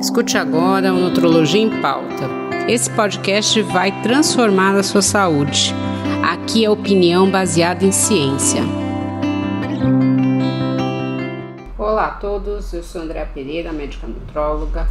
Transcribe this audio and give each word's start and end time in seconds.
Escute 0.00 0.38
agora 0.38 0.94
o 0.94 1.00
Nutrologia 1.00 1.60
em 1.60 1.82
Pauta. 1.82 2.30
Esse 2.68 2.88
podcast 2.88 3.60
vai 3.62 3.90
transformar 4.00 4.76
a 4.76 4.82
sua 4.84 5.02
saúde. 5.02 5.74
Aqui 6.22 6.64
é 6.64 6.70
opinião 6.70 7.28
baseada 7.28 7.84
em 7.84 7.90
ciência. 7.90 8.62
Olá 11.76 12.06
a 12.06 12.10
todos, 12.10 12.72
eu 12.72 12.84
sou 12.84 13.02
Andréa 13.02 13.26
Pereira, 13.26 13.72
médica 13.72 14.06
nutróloga. 14.06 14.88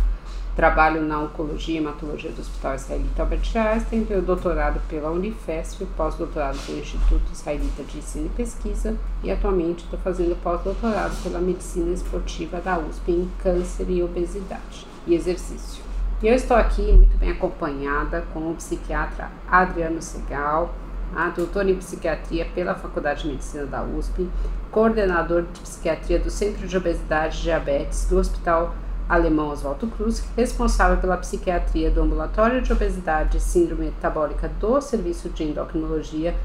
Trabalho 0.58 1.02
na 1.02 1.22
Oncologia 1.22 1.76
e 1.76 1.78
Hematologia 1.78 2.32
do 2.32 2.42
Hospital 2.42 2.76
Israelita 2.76 3.22
Albert 3.22 3.56
Einstein, 3.56 4.04
tenho 4.04 4.22
doutorado 4.22 4.82
pela 4.90 5.12
Unifesp, 5.12 5.86
pós-doutorado 5.96 6.58
pelo 6.66 6.80
Instituto 6.80 7.32
Israelita 7.32 7.84
de 7.84 8.00
Ensino 8.00 8.26
e 8.26 8.30
Pesquisa 8.30 8.98
e 9.24 9.32
atualmente 9.32 9.86
estou 9.86 10.00
fazendo 10.00 10.36
pós-doutorado 10.42 11.16
pela 11.24 11.40
Medicina 11.40 11.94
Esportiva 11.94 12.60
da 12.60 12.78
USP 12.78 13.12
em 13.12 13.32
Câncer 13.42 13.86
e 13.90 14.04
Obesidade 14.04 14.97
e 15.08 15.16
Exercício. 15.16 15.84
Eu 16.22 16.34
estou 16.34 16.58
aqui 16.58 16.92
muito 16.92 17.18
bem 17.18 17.32
acompanhada 17.32 18.24
com 18.34 18.52
o 18.52 18.56
psiquiatra 18.56 19.32
Adriano 19.50 20.02
Segal, 20.02 20.74
a 21.16 21.30
doutor 21.30 21.68
em 21.68 21.76
psiquiatria 21.76 22.46
pela 22.54 22.76
Faculdade 22.76 23.24
de 23.24 23.30
Medicina 23.30 23.66
da 23.66 23.84
USP, 23.84 24.30
coordenador 24.70 25.44
de 25.44 25.62
psiquiatria 25.62 26.20
do 26.20 26.30
Centro 26.30 26.68
de 26.68 26.76
Obesidade 26.76 27.40
e 27.40 27.44
Diabetes 27.44 28.06
do 28.06 28.18
Hospital 28.18 28.76
alemão 29.08 29.50
Oswaldo 29.50 29.88
Cruz, 29.88 30.24
responsável 30.36 30.98
pela 30.98 31.18
psiquiatria 31.18 31.90
do 31.90 32.02
Ambulatório 32.02 32.62
de 32.62 32.74
Obesidade 32.74 33.38
e 33.38 33.40
Síndrome 33.40 33.86
Metabólica 33.86 34.50
do 34.60 34.82
Serviço 34.82 35.30
de 35.30 35.44
Endocrinologia 35.44 36.36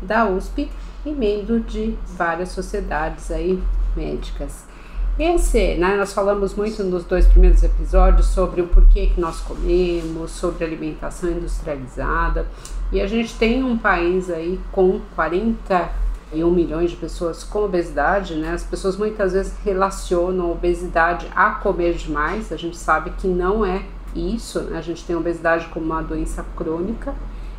da 0.00 0.26
USP 0.26 0.70
e 1.04 1.10
membro 1.12 1.60
de 1.60 1.96
várias 2.16 2.50
sociedades 2.50 3.30
aí 3.30 3.62
médicas. 3.96 4.66
Esse, 5.18 5.74
né, 5.74 5.94
nós 5.96 6.12
falamos 6.14 6.54
muito 6.54 6.82
nos 6.82 7.04
dois 7.04 7.26
primeiros 7.26 7.62
episódios 7.62 8.26
sobre 8.26 8.62
o 8.62 8.68
porquê 8.68 9.08
que 9.08 9.20
nós 9.20 9.40
comemos, 9.40 10.30
sobre 10.30 10.64
alimentação 10.64 11.30
industrializada, 11.30 12.46
e 12.90 12.98
a 12.98 13.06
gente 13.06 13.34
tem 13.36 13.62
um 13.62 13.76
país 13.76 14.30
aí 14.30 14.58
com 14.72 15.00
40 15.14 16.02
1 16.34 16.50
milhões 16.50 16.90
de 16.90 16.96
pessoas 16.96 17.44
com 17.44 17.64
obesidade, 17.64 18.34
né? 18.36 18.52
As 18.52 18.64
pessoas 18.64 18.96
muitas 18.96 19.34
vezes 19.34 19.52
relacionam 19.62 20.50
obesidade 20.50 21.26
a 21.36 21.50
comer 21.50 21.92
demais. 21.92 22.50
A 22.50 22.56
gente 22.56 22.78
sabe 22.78 23.10
que 23.18 23.28
não 23.28 23.66
é 23.66 23.84
isso, 24.14 24.60
né? 24.62 24.78
A 24.78 24.80
gente 24.80 25.04
tem 25.04 25.14
obesidade 25.14 25.66
como 25.66 25.84
uma 25.84 26.02
doença 26.02 26.42
crônica 26.56 27.14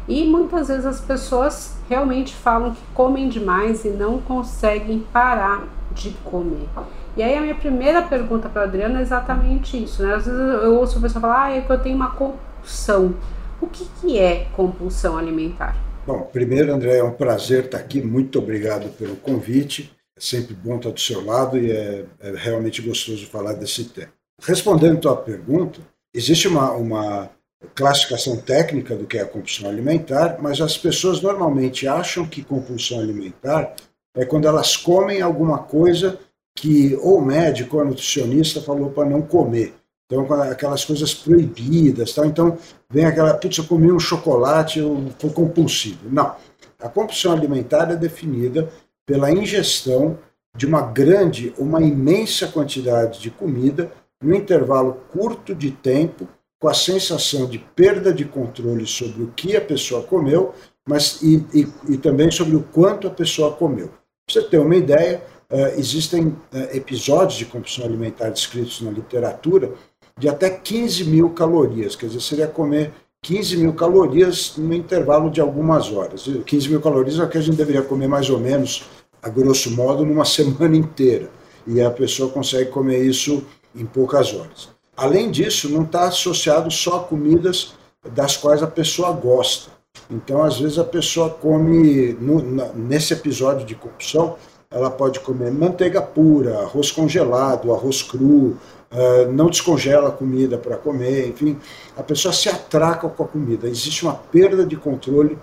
e 0.08 0.26
muitas 0.26 0.70
vezes 0.70 0.86
as 0.86 1.00
pessoas 1.00 1.78
realmente 1.88 2.34
falam 2.34 2.74
que 2.74 2.82
comem 2.96 3.30
demais 3.30 3.86
e 3.86 3.90
não 3.90 4.18
conseguem 4.20 5.06
parar 5.14 5.68
de 5.94 6.12
comer. 6.24 6.68
E 7.16 7.24
aí 7.24 7.36
a 7.36 7.42
minha 7.42 7.56
primeira 7.56 8.02
pergunta 8.02 8.50
para 8.50 8.64
a 8.64 8.66
Adriana 8.66 9.00
é 9.00 9.02
exatamente 9.02 9.82
isso, 9.82 10.04
né? 10.04 10.16
Às 10.16 10.26
vezes 10.26 10.40
eu 10.40 10.76
ouço 10.76 10.98
a 10.98 11.02
pessoa 11.02 11.22
falar, 11.22 11.46
ah, 11.46 11.52
é 11.52 11.62
que 11.62 11.72
eu 11.72 11.80
tenho 11.80 11.96
uma 11.96 12.12
compulsão. 12.12 13.16
O 13.62 13.68
que, 13.68 13.88
que 14.02 14.20
é 14.20 14.48
compulsão 14.56 15.18
alimentar? 15.18 15.76
Bom, 16.06 16.22
primeiro, 16.34 16.74
André, 16.74 16.98
é 16.98 17.04
um 17.04 17.14
prazer 17.14 17.66
estar 17.66 17.78
aqui. 17.78 18.02
Muito 18.02 18.40
obrigado 18.40 18.90
pelo 18.98 19.16
convite. 19.16 19.94
É 20.18 20.20
sempre 20.20 20.54
bom 20.54 20.78
estar 20.78 20.90
do 20.90 21.00
seu 21.00 21.24
lado 21.24 21.58
e 21.58 21.72
é, 21.72 22.06
é 22.20 22.34
realmente 22.36 22.82
gostoso 22.82 23.26
falar 23.28 23.54
desse 23.54 23.86
tema. 23.86 24.10
Respondendo 24.42 24.98
a 24.98 25.02
tua 25.02 25.16
pergunta, 25.16 25.80
existe 26.14 26.48
uma, 26.48 26.72
uma 26.72 27.30
classificação 27.74 28.38
técnica 28.38 28.96
do 28.96 29.06
que 29.06 29.18
é 29.18 29.22
a 29.22 29.26
compulsão 29.26 29.70
alimentar, 29.70 30.38
mas 30.42 30.60
as 30.60 30.78
pessoas 30.78 31.22
normalmente 31.22 31.88
acham 31.88 32.26
que 32.26 32.44
compulsão 32.44 33.00
alimentar 33.00 33.74
é 34.16 34.26
quando 34.26 34.48
elas 34.48 34.78
comem 34.78 35.22
alguma 35.22 35.60
coisa 35.60 36.20
que 36.56 36.96
ou 37.02 37.18
o 37.18 37.26
médico 37.26 37.78
ou 37.78 37.82
a 37.82 37.86
nutricionista 37.86 38.62
falou 38.62 38.92
para 38.92 39.10
não 39.10 39.22
comer. 39.22 39.74
Então, 40.06 40.32
aquelas 40.42 40.86
coisas 40.86 41.14
proibidas. 41.14 42.14
Tal. 42.14 42.26
Então, 42.26 42.58
vem 42.90 43.06
aquela, 43.06 43.34
putz, 43.34 43.58
eu 43.58 43.64
comi 43.66 43.92
um 43.92 44.00
chocolate, 44.00 44.80
eu 44.80 45.12
fui 45.18 45.32
compulsivo. 45.32 46.10
Não. 46.10 46.36
A 46.80 46.90
compulsão 46.90 47.32
alimentar 47.32 47.90
é 47.90 47.96
definida 47.96 48.70
pela 49.06 49.32
ingestão 49.32 50.18
de 50.56 50.68
uma 50.68 50.82
grande, 50.82 51.54
uma 51.58 51.82
imensa 51.82 52.48
quantidade 52.48 53.20
de 53.20 53.32
comida 53.32 53.92
num 54.22 54.36
intervalo 54.36 55.02
curto 55.12 55.56
de 55.56 55.72
tempo, 55.72 56.28
com 56.60 56.68
a 56.68 56.74
sensação 56.74 57.48
de 57.48 57.58
perda 57.58 58.14
de 58.14 58.24
controle 58.24 58.86
sobre 58.86 59.24
o 59.24 59.32
que 59.36 59.56
a 59.56 59.62
pessoa 59.62 60.04
comeu, 60.04 60.54
mas 60.88 61.22
e, 61.22 61.46
e, 61.54 61.68
e 61.94 61.98
também 61.98 62.30
sobre 62.32 62.56
o 62.56 62.64
quanto 62.64 63.08
a 63.08 63.12
pessoa 63.12 63.54
comeu. 63.54 63.90
Pra 64.26 64.42
você 64.42 64.42
ter 64.44 64.58
uma 64.58 64.76
ideia, 64.76 65.22
uh, 65.52 65.80
existem 65.80 66.28
uh, 66.28 66.38
episódios 66.74 67.38
de 67.38 67.46
compulsão 67.46 67.86
alimentar 67.86 68.30
descritos 68.30 68.82
na 68.82 68.92
literatura 68.92 69.74
de 70.18 70.30
até 70.30 70.50
15 70.50 71.06
mil 71.06 71.32
calorias, 71.32 71.96
quer 71.96 72.06
dizer, 72.08 72.22
seria 72.22 72.48
comer 72.48 72.94
15 73.24 73.58
mil 73.58 73.74
calorias 73.74 74.54
no 74.58 74.74
intervalo 74.74 75.30
de 75.30 75.42
algumas 75.42 75.92
horas. 75.92 76.28
15 76.46 76.70
mil 76.70 76.82
calorias 76.82 77.20
é 77.20 77.24
o 77.24 77.30
que 77.30 77.38
a 77.38 77.42
gente 77.42 77.56
deveria 77.56 77.82
comer 77.82 78.08
mais 78.08 78.30
ou 78.30 78.40
menos, 78.40 78.84
a 79.22 79.30
grosso 79.30 79.72
modo, 79.72 80.06
numa 80.06 80.26
semana 80.26 80.76
inteira. 80.76 81.30
E 81.66 81.82
a 81.82 81.90
pessoa 81.90 82.30
consegue 82.30 82.70
comer 82.70 83.04
isso 83.04 83.44
em 83.74 83.86
poucas 83.86 84.34
horas. 84.34 84.70
Além 84.96 85.32
disso, 85.32 85.70
não 85.70 85.84
está 85.84 86.06
associado 86.06 86.70
só 86.70 86.98
a 86.98 87.04
comidas 87.04 87.74
das 88.12 88.38
quais 88.38 88.62
a 88.62 88.68
pessoa 88.68 89.12
gosta. 89.12 89.72
Então, 90.10 90.44
às 90.44 90.60
vezes, 90.60 90.78
a 90.78 90.84
pessoa 90.84 91.30
come, 91.30 92.14
no, 92.14 92.42
nesse 92.76 93.14
episódio 93.14 93.66
de 93.66 93.76
compulsão, 93.76 94.36
ela 94.70 94.90
pode 94.90 95.20
comer 95.20 95.52
manteiga 95.52 96.02
pura, 96.02 96.60
arroz 96.60 96.92
congelado, 96.92 97.74
arroz 97.74 98.02
cru, 98.02 98.58
uh, 98.92 99.32
não 99.32 99.50
descongela 99.50 100.10
a 100.10 100.12
comida 100.12 100.58
para 100.58 100.78
comer, 100.78 101.30
enfim, 101.30 101.58
a 101.96 102.02
pessoa 102.02 102.34
se 102.34 102.50
atraca 102.50 103.08
com 103.08 103.24
a 103.24 103.28
comida. 103.28 103.68
Existe 103.68 104.04
uma 104.04 104.16
perda 104.16 104.66
de 104.66 104.76
controle 104.76 105.38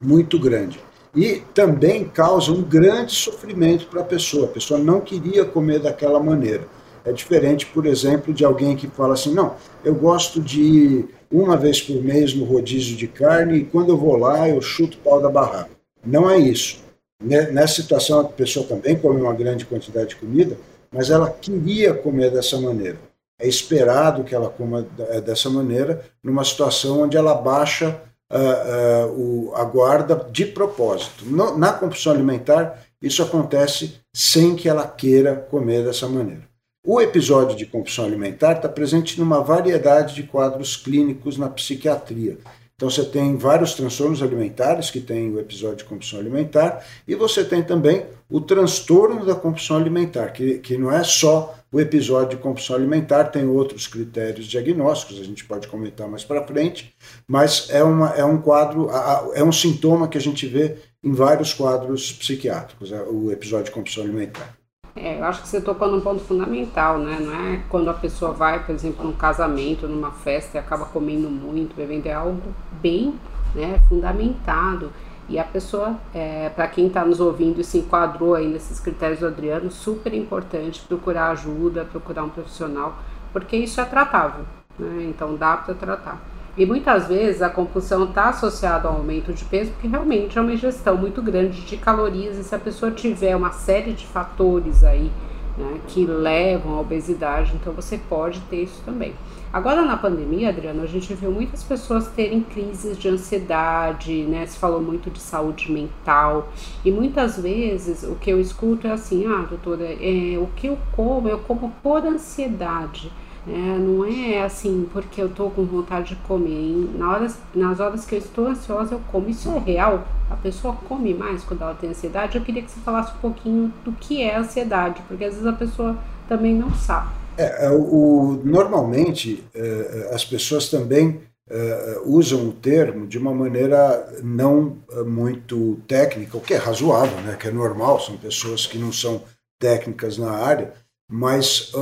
muito 0.00 0.38
grande. 0.38 0.80
E 1.14 1.42
também 1.54 2.04
causa 2.04 2.50
um 2.50 2.60
grande 2.60 3.14
sofrimento 3.14 3.86
para 3.86 4.00
a 4.00 4.04
pessoa. 4.04 4.46
A 4.46 4.48
pessoa 4.48 4.80
não 4.80 5.00
queria 5.00 5.44
comer 5.44 5.78
daquela 5.78 6.20
maneira. 6.20 6.66
É 7.04 7.12
diferente, 7.12 7.66
por 7.66 7.84
exemplo, 7.84 8.32
de 8.32 8.44
alguém 8.44 8.76
que 8.76 8.88
fala 8.88 9.14
assim: 9.14 9.34
não, 9.34 9.54
eu 9.84 9.94
gosto 9.94 10.40
de 10.40 10.60
ir 10.60 11.08
uma 11.30 11.56
vez 11.56 11.80
por 11.82 12.02
mês 12.02 12.34
no 12.34 12.44
rodízio 12.44 12.96
de 12.96 13.06
carne 13.06 13.58
e 13.58 13.64
quando 13.64 13.90
eu 13.90 13.96
vou 13.96 14.16
lá 14.16 14.48
eu 14.48 14.60
chuto 14.62 14.96
o 14.96 15.00
pau 15.00 15.20
da 15.20 15.28
barraca. 15.28 15.70
Não 16.04 16.30
é 16.30 16.38
isso. 16.38 16.82
Nessa 17.22 17.82
situação, 17.82 18.20
a 18.20 18.24
pessoa 18.24 18.66
também 18.66 18.96
come 18.96 19.20
uma 19.20 19.32
grande 19.32 19.64
quantidade 19.64 20.10
de 20.10 20.16
comida, 20.16 20.56
mas 20.90 21.10
ela 21.10 21.30
queria 21.30 21.94
comer 21.94 22.30
dessa 22.30 22.60
maneira. 22.60 22.98
É 23.40 23.48
esperado 23.48 24.24
que 24.24 24.34
ela 24.34 24.48
coma 24.48 24.86
dessa 25.24 25.50
maneira, 25.50 26.04
numa 26.22 26.44
situação 26.44 27.02
onde 27.02 27.16
ela 27.16 27.34
baixa 27.34 28.00
uh, 28.30 29.08
uh, 29.08 29.48
o, 29.50 29.54
a 29.54 29.64
guarda 29.64 30.26
de 30.30 30.46
propósito. 30.46 31.24
No, 31.24 31.56
na 31.56 31.72
compulsão 31.72 32.12
alimentar, 32.12 32.80
isso 33.00 33.22
acontece 33.22 33.94
sem 34.14 34.54
que 34.54 34.68
ela 34.68 34.86
queira 34.86 35.34
comer 35.34 35.84
dessa 35.84 36.08
maneira. 36.08 36.42
O 36.86 37.00
episódio 37.00 37.56
de 37.56 37.64
compulsão 37.64 38.04
alimentar 38.04 38.56
está 38.56 38.68
presente 38.68 39.18
numa 39.18 39.42
variedade 39.42 40.14
de 40.14 40.22
quadros 40.22 40.76
clínicos 40.76 41.38
na 41.38 41.48
psiquiatria. 41.48 42.36
Então 42.76 42.90
você 42.90 43.02
tem 43.06 43.38
vários 43.38 43.72
transtornos 43.72 44.22
alimentares 44.22 44.90
que 44.90 45.00
tem 45.00 45.32
o 45.32 45.40
episódio 45.40 45.78
de 45.78 45.84
compulsão 45.84 46.20
alimentar 46.20 46.84
e 47.08 47.14
você 47.14 47.42
tem 47.42 47.62
também 47.62 48.04
o 48.28 48.38
transtorno 48.38 49.24
da 49.24 49.34
compulsão 49.34 49.78
alimentar, 49.78 50.28
que, 50.28 50.58
que 50.58 50.76
não 50.76 50.92
é 50.92 51.02
só 51.02 51.54
o 51.72 51.80
episódio 51.80 52.36
de 52.36 52.42
compulsão 52.42 52.76
alimentar, 52.76 53.24
tem 53.24 53.46
outros 53.46 53.86
critérios 53.86 54.44
diagnósticos, 54.44 55.18
a 55.18 55.24
gente 55.24 55.42
pode 55.46 55.66
comentar 55.68 56.06
mais 56.06 56.22
para 56.22 56.46
frente, 56.46 56.94
mas 57.26 57.70
é, 57.70 57.82
uma, 57.82 58.10
é 58.10 58.24
um 58.26 58.42
quadro, 58.42 58.90
é 59.32 59.42
um 59.42 59.52
sintoma 59.52 60.06
que 60.06 60.18
a 60.18 60.20
gente 60.20 60.46
vê 60.46 60.76
em 61.02 61.14
vários 61.14 61.54
quadros 61.54 62.12
psiquiátricos, 62.12 62.92
é 62.92 63.02
o 63.04 63.32
episódio 63.32 63.66
de 63.66 63.70
compulsão 63.70 64.04
alimentar. 64.04 64.54
É, 64.96 65.18
eu 65.18 65.24
acho 65.24 65.42
que 65.42 65.48
você 65.48 65.60
tocou 65.60 65.88
num 65.88 66.00
ponto 66.00 66.22
fundamental, 66.22 66.98
né? 66.98 67.18
Não 67.20 67.34
é 67.34 67.60
quando 67.68 67.90
a 67.90 67.94
pessoa 67.94 68.32
vai, 68.32 68.64
por 68.64 68.72
exemplo, 68.72 69.04
num 69.04 69.12
casamento, 69.12 69.88
numa 69.88 70.12
festa 70.12 70.56
e 70.56 70.60
acaba 70.60 70.84
comendo 70.84 71.28
muito, 71.28 71.74
bebendo, 71.74 72.08
é 72.08 72.12
algo 72.12 72.54
bem 72.80 73.14
né, 73.54 73.80
fundamentado. 73.88 74.92
E 75.28 75.38
a 75.38 75.44
pessoa, 75.44 75.98
é, 76.14 76.48
para 76.50 76.68
quem 76.68 76.86
está 76.86 77.04
nos 77.04 77.18
ouvindo 77.18 77.60
e 77.60 77.64
se 77.64 77.78
enquadrou 77.78 78.34
aí 78.34 78.46
nesses 78.46 78.78
critérios 78.78 79.20
do 79.20 79.26
Adriano, 79.26 79.70
super 79.70 80.14
importante 80.14 80.82
procurar 80.86 81.30
ajuda, 81.30 81.84
procurar 81.84 82.22
um 82.24 82.28
profissional, 82.28 82.96
porque 83.32 83.56
isso 83.56 83.80
é 83.80 83.84
tratável, 83.84 84.44
né? 84.78 85.06
Então 85.08 85.34
dá 85.34 85.56
para 85.56 85.74
tratar. 85.74 86.33
E 86.56 86.64
muitas 86.64 87.08
vezes 87.08 87.42
a 87.42 87.50
compulsão 87.50 88.04
está 88.04 88.28
associada 88.28 88.88
ao 88.88 88.96
aumento 88.96 89.32
de 89.32 89.44
peso, 89.44 89.72
porque 89.72 89.88
realmente 89.88 90.38
é 90.38 90.40
uma 90.40 90.52
ingestão 90.52 90.96
muito 90.96 91.20
grande 91.20 91.62
de 91.62 91.76
calorias. 91.76 92.38
E 92.38 92.44
se 92.44 92.54
a 92.54 92.58
pessoa 92.58 92.92
tiver 92.92 93.34
uma 93.34 93.50
série 93.50 93.92
de 93.92 94.06
fatores 94.06 94.84
aí 94.84 95.10
né, 95.58 95.80
que 95.88 96.04
levam 96.04 96.74
à 96.74 96.80
obesidade, 96.80 97.52
então 97.54 97.72
você 97.72 97.98
pode 97.98 98.40
ter 98.42 98.62
isso 98.62 98.80
também. 98.84 99.14
Agora 99.52 99.82
na 99.82 99.96
pandemia, 99.96 100.48
Adriana, 100.48 100.82
a 100.82 100.86
gente 100.86 101.14
viu 101.14 101.30
muitas 101.30 101.62
pessoas 101.62 102.08
terem 102.08 102.40
crises 102.40 102.98
de 102.98 103.08
ansiedade, 103.08 104.22
né? 104.24 104.44
Se 104.46 104.58
falou 104.58 104.82
muito 104.82 105.10
de 105.10 105.20
saúde 105.20 105.70
mental. 105.70 106.48
E 106.84 106.90
muitas 106.90 107.38
vezes 107.38 108.02
o 108.02 108.16
que 108.16 108.30
eu 108.30 108.40
escuto 108.40 108.88
é 108.88 108.90
assim, 108.90 109.26
ah, 109.26 109.46
doutora, 109.48 109.84
é, 109.84 110.36
o 110.38 110.48
que 110.56 110.66
eu 110.66 110.78
como, 110.90 111.28
eu 111.28 111.38
como 111.38 111.72
por 111.82 112.04
ansiedade. 112.04 113.12
É, 113.46 113.78
não 113.78 114.04
é 114.04 114.42
assim 114.42 114.88
porque 114.90 115.20
eu 115.20 115.26
estou 115.26 115.50
com 115.50 115.64
vontade 115.64 116.10
de 116.10 116.16
comer. 116.22 116.90
Na 116.96 117.12
horas, 117.12 117.38
nas 117.54 117.78
horas 117.78 118.04
que 118.04 118.14
eu 118.14 118.18
estou 118.18 118.46
ansiosa, 118.46 118.94
eu 118.94 119.00
como. 119.12 119.28
Isso 119.28 119.50
é 119.50 119.58
real? 119.58 120.06
A 120.30 120.36
pessoa 120.36 120.74
come 120.88 121.12
mais 121.12 121.44
quando 121.44 121.62
ela 121.62 121.74
tem 121.74 121.90
ansiedade? 121.90 122.38
Eu 122.38 122.44
queria 122.44 122.62
que 122.62 122.70
você 122.70 122.80
falasse 122.80 123.12
um 123.12 123.20
pouquinho 123.20 123.72
do 123.84 123.92
que 123.92 124.22
é 124.22 124.36
ansiedade, 124.36 125.02
porque 125.06 125.24
às 125.24 125.34
vezes 125.34 125.46
a 125.46 125.52
pessoa 125.52 125.96
também 126.26 126.54
não 126.54 126.72
sabe. 126.74 127.10
É, 127.36 127.66
é 127.66 127.70
o, 127.70 128.40
normalmente, 128.44 129.44
é, 129.54 130.10
as 130.12 130.24
pessoas 130.24 130.70
também 130.70 131.20
é, 131.50 132.00
usam 132.04 132.48
o 132.48 132.52
termo 132.52 133.06
de 133.06 133.18
uma 133.18 133.34
maneira 133.34 134.08
não 134.22 134.78
muito 135.04 135.78
técnica, 135.86 136.38
o 136.38 136.40
que 136.40 136.54
é 136.54 136.56
razoável, 136.56 137.20
né, 137.20 137.36
que 137.38 137.48
é 137.48 137.50
normal, 137.50 138.00
são 138.00 138.16
pessoas 138.16 138.66
que 138.66 138.78
não 138.78 138.90
são 138.90 139.22
técnicas 139.60 140.16
na 140.16 140.30
área, 140.30 140.72
mas 141.10 141.72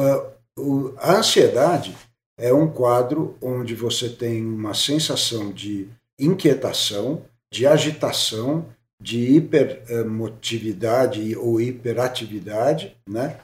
a 0.99 1.17
ansiedade 1.17 1.97
é 2.39 2.53
um 2.53 2.69
quadro 2.69 3.37
onde 3.41 3.75
você 3.75 4.09
tem 4.09 4.45
uma 4.45 4.75
sensação 4.75 5.53
de 5.53 5.89
inquietação, 6.19 7.23
de 7.53 7.67
agitação, 7.67 8.67
de 9.01 9.37
hipermotividade 9.37 11.37
ou 11.37 11.61
hiperatividade, 11.61 12.97
né? 13.09 13.39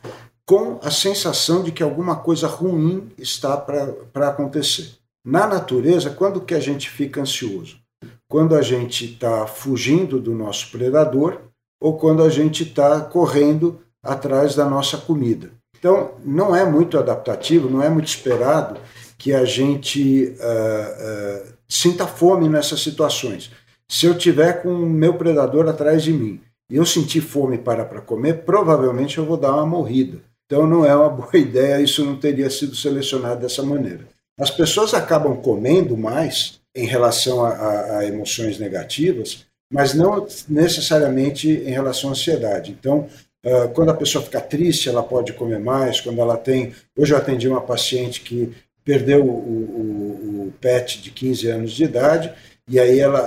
com 0.46 0.78
a 0.82 0.90
sensação 0.90 1.62
de 1.62 1.72
que 1.72 1.82
alguma 1.82 2.16
coisa 2.16 2.46
ruim 2.46 3.12
está 3.19 3.56
para 3.56 4.28
acontecer. 4.28 4.93
Na 5.22 5.46
natureza, 5.46 6.08
quando 6.08 6.40
que 6.40 6.55
a 6.55 6.60
gente 6.60 6.88
fica 6.88 7.20
ansioso? 7.20 7.78
Quando 8.26 8.55
a 8.55 8.62
gente 8.62 9.12
está 9.12 9.46
fugindo 9.46 10.19
do 10.19 10.34
nosso 10.34 10.70
predador 10.70 11.43
ou 11.81 11.99
quando 11.99 12.22
a 12.22 12.31
gente 12.31 12.62
está 12.62 13.00
correndo 13.00 13.81
atrás 14.02 14.55
da 14.55 14.64
nossa 14.64 14.96
comida. 14.96 15.50
Então, 15.79 16.13
não 16.25 16.55
é 16.55 16.65
muito 16.65 16.99
adaptativo, 16.99 17.71
não 17.71 17.83
é 17.83 17.89
muito 17.89 18.09
esperado 18.09 18.81
que 19.17 19.33
a 19.33 19.45
gente 19.45 20.35
uh, 20.39 21.45
uh, 21.45 21.53
sinta 21.69 22.07
fome 22.07 22.49
nessas 22.49 22.81
situações. 22.81 23.51
Se 23.89 24.07
eu 24.07 24.17
tiver 24.17 24.63
com 24.63 24.69
o 24.69 24.89
meu 24.89 25.15
predador 25.15 25.69
atrás 25.69 26.03
de 26.03 26.13
mim 26.13 26.41
e 26.71 26.77
eu 26.77 26.85
sentir 26.85 27.21
fome 27.21 27.59
para 27.59 27.85
para 27.85 28.01
comer, 28.01 28.45
provavelmente 28.45 29.19
eu 29.19 29.25
vou 29.25 29.37
dar 29.37 29.55
uma 29.55 29.67
morrida. 29.67 30.19
Então 30.47 30.67
não 30.67 30.85
é 30.85 30.95
uma 30.95 31.09
boa 31.11 31.37
ideia, 31.37 31.81
isso 31.81 32.05
não 32.05 32.17
teria 32.17 32.49
sido 32.49 32.77
selecionado 32.77 33.41
dessa 33.41 33.63
maneira. 33.63 34.07
As 34.39 34.51
pessoas 34.51 34.95
acabam 34.95 35.37
comendo 35.37 35.97
mais 35.97 36.61
em 36.75 36.87
relação 36.87 37.45
a, 37.45 37.49
a, 37.49 37.99
a 37.99 38.07
emoções 38.07 38.59
negativas, 38.59 39.47
mas 39.73 39.95
não 39.95 40.27
necessariamente 40.49 41.51
em 41.51 41.71
relação 41.71 42.11
à 42.11 42.13
ansiedade. 42.13 42.71
Então, 42.79 43.09
quando 43.75 43.90
a 43.90 43.94
pessoa 43.94 44.25
fica 44.25 44.40
triste, 44.40 44.88
ela 44.88 45.02
pode 45.02 45.32
comer 45.32 45.58
mais. 45.58 46.00
Quando 46.00 46.20
ela 46.20 46.37
tem. 46.37 46.75
Hoje 46.96 47.14
eu 47.14 47.19
atendi 47.19 47.49
uma 47.49 47.61
paciente 47.61 48.20
que 48.20 48.52
perdeu 48.85 49.25
o, 49.25 49.29
o, 49.29 50.46
o 50.49 50.52
pet 50.61 51.02
de 51.02 51.11
15 51.11 51.49
anos 51.49 51.73
de 51.73 51.85
idade, 51.85 52.32
e 52.67 52.81
aí 52.81 52.99
ela, 52.99 53.19